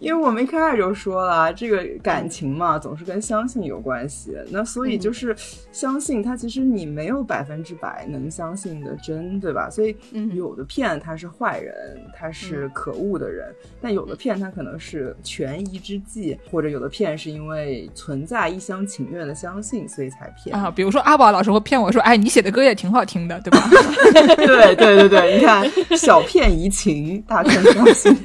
[0.00, 4.36] 因为我们一开始就说了，这个感情嘛，总是跟相信有关系。
[4.50, 5.34] 那所以就是
[5.70, 9.70] 相信它，其实你没有百分之百能相信的真，对吧？
[9.70, 11.74] 所以嗯有的骗他是坏人，
[12.16, 13.46] 他是可恶的人；
[13.80, 20.56] 但有的骗他可能是权宜之计，或者有的骗是因为存在一厢情愿的相信，所以才骗。
[20.56, 23.68] 啊，比如说阿宝老师会骗我说，哎，你写的歌也挺好听的，对吧？
[24.36, 28.16] 对对对对，你看小骗怡情，大骗伤心。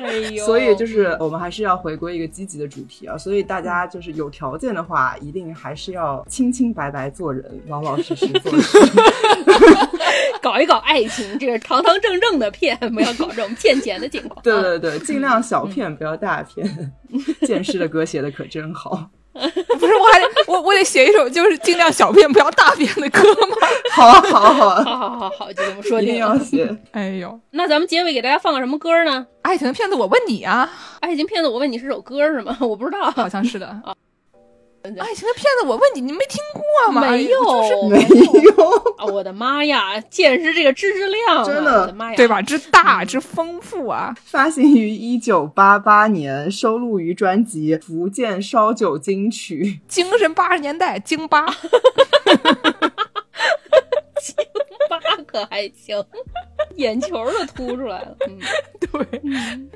[0.00, 8.78] 哎呦，所以就是我们还是要回归一个积极的主题啊，所以大家就是有条件的话，一定还是要清清白白做人，老老实实做事。
[10.40, 14.40] 搞一搞爱情，这个堂堂正正的骗，不要搞这种骗钱的情况。
[14.44, 16.92] 对对对，尽量小骗，不要大骗。
[17.42, 19.10] 剑师的歌写的可真好。
[19.78, 23.56] 不是，我还得我我得写一首就是尽量小便不要大便的歌吗？
[23.92, 26.16] 好啊好啊好啊，好好好好，就这么说一定。
[26.16, 26.68] 要写。
[26.92, 29.26] 哎呦，那咱们结尾给大家放个什么歌呢？
[29.42, 32.56] 爱情的骗子，我问你啊，爱情骗子，我问你是首歌是吗？
[32.60, 33.80] 我不知道，好像是的。
[34.82, 37.02] 爱情的骗子，我问你，你没听过吗？
[37.10, 39.04] 没有，就是没有有，啊！
[39.04, 42.40] 我的妈呀，见识这个知识量啊，真的我的妈呀，对吧？
[42.40, 44.16] 之大之丰富啊！
[44.24, 49.80] 发行于一九八八年，收录于专辑《福建烧酒金曲》。
[49.92, 51.52] 精神八十年代京巴，八
[55.30, 56.04] 可还行，
[56.74, 58.16] 眼球都凸出来了。
[58.26, 58.38] 嗯，
[58.80, 59.20] 对，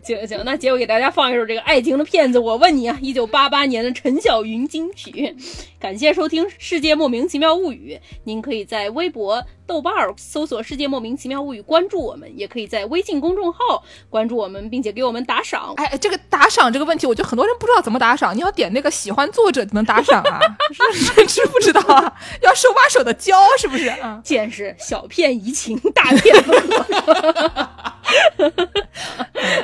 [0.02, 5.36] 行行，那结尾给大家放一首这个《爱情的骗子》，我问你啊，一九八八年的陈小云金曲。
[5.78, 7.94] 感谢收听《世界莫名其妙物语》，
[8.24, 15.72] 您可以在微博、豆瓣儿搜索“世界莫名其妙物语”关注我们，也可以在微信公众号关注我们，并且给我们打赏。
[15.76, 18.36] 哎，这个打赏这个问题，我觉得很多人不知道怎么打赏。
[18.36, 20.40] 你要点那个喜欢作者能打赏啊，
[21.02, 22.12] 是 知不知道啊？
[22.42, 24.20] 要手把手的教，是不是啊？
[24.22, 27.70] 见识小骗怡情，大骗不可。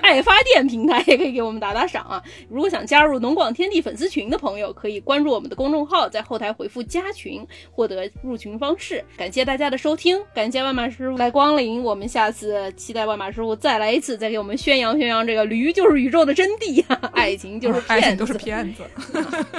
[0.02, 2.22] 爱发电平台也可以给我们打打赏啊！
[2.48, 9.04] 如果想加入农广天地粉丝群的朋友，可以关注我们的公众号，在后台回复“加群”获得入群方式。
[9.16, 18.82] 感谢大家的收听，感谢万马师傅来光临，我们下次期待万马师傅再来一次，再给我们宣扬宣扬这个驴就是宇宙的真谛啊， 爱情就是爱情骗子，都是骗子。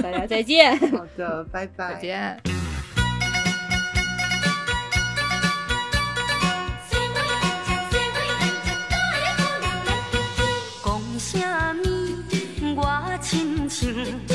[0.02, 0.78] 大家再见。
[0.92, 1.94] 好的，拜拜。
[1.94, 2.42] 再见。
[13.22, 14.31] 讲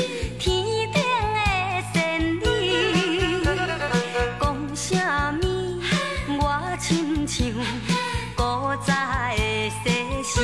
[8.85, 9.35] 在
[9.69, 10.41] 世事。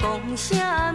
[0.00, 0.85] 讲啥